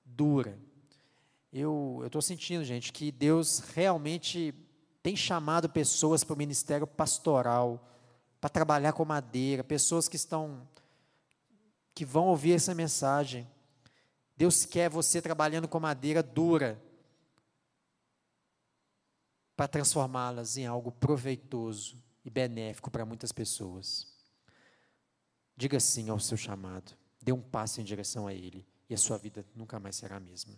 dura. 0.04 0.58
Eu 1.52 2.02
estou 2.04 2.20
sentindo, 2.20 2.64
gente, 2.64 2.92
que 2.92 3.12
Deus 3.12 3.60
realmente 3.74 4.54
tem 5.02 5.14
chamado 5.16 5.68
pessoas 5.68 6.24
para 6.24 6.34
o 6.34 6.38
ministério 6.38 6.86
pastoral, 6.86 7.88
para 8.40 8.50
trabalhar 8.50 8.92
com 8.92 9.04
madeira, 9.04 9.62
pessoas 9.62 10.08
que 10.08 10.16
estão, 10.16 10.68
que 11.94 12.04
vão 12.04 12.26
ouvir 12.26 12.52
essa 12.52 12.74
mensagem 12.74 13.46
Deus 14.36 14.64
quer 14.64 14.90
você 14.90 15.22
trabalhando 15.22 15.68
com 15.68 15.78
madeira 15.78 16.22
dura 16.22 16.82
para 19.56 19.68
transformá-las 19.68 20.56
em 20.56 20.66
algo 20.66 20.90
proveitoso 20.90 22.02
e 22.24 22.30
benéfico 22.30 22.90
para 22.90 23.04
muitas 23.04 23.30
pessoas. 23.30 24.12
Diga 25.56 25.78
sim 25.78 26.08
ao 26.08 26.18
seu 26.18 26.36
chamado, 26.36 26.96
dê 27.24 27.32
um 27.32 27.40
passo 27.40 27.80
em 27.80 27.84
direção 27.84 28.26
a 28.26 28.34
Ele 28.34 28.64
e 28.88 28.94
a 28.94 28.98
sua 28.98 29.16
vida 29.16 29.44
nunca 29.56 29.80
mais 29.80 29.96
será 29.96 30.16
a 30.16 30.20
mesma. 30.20 30.54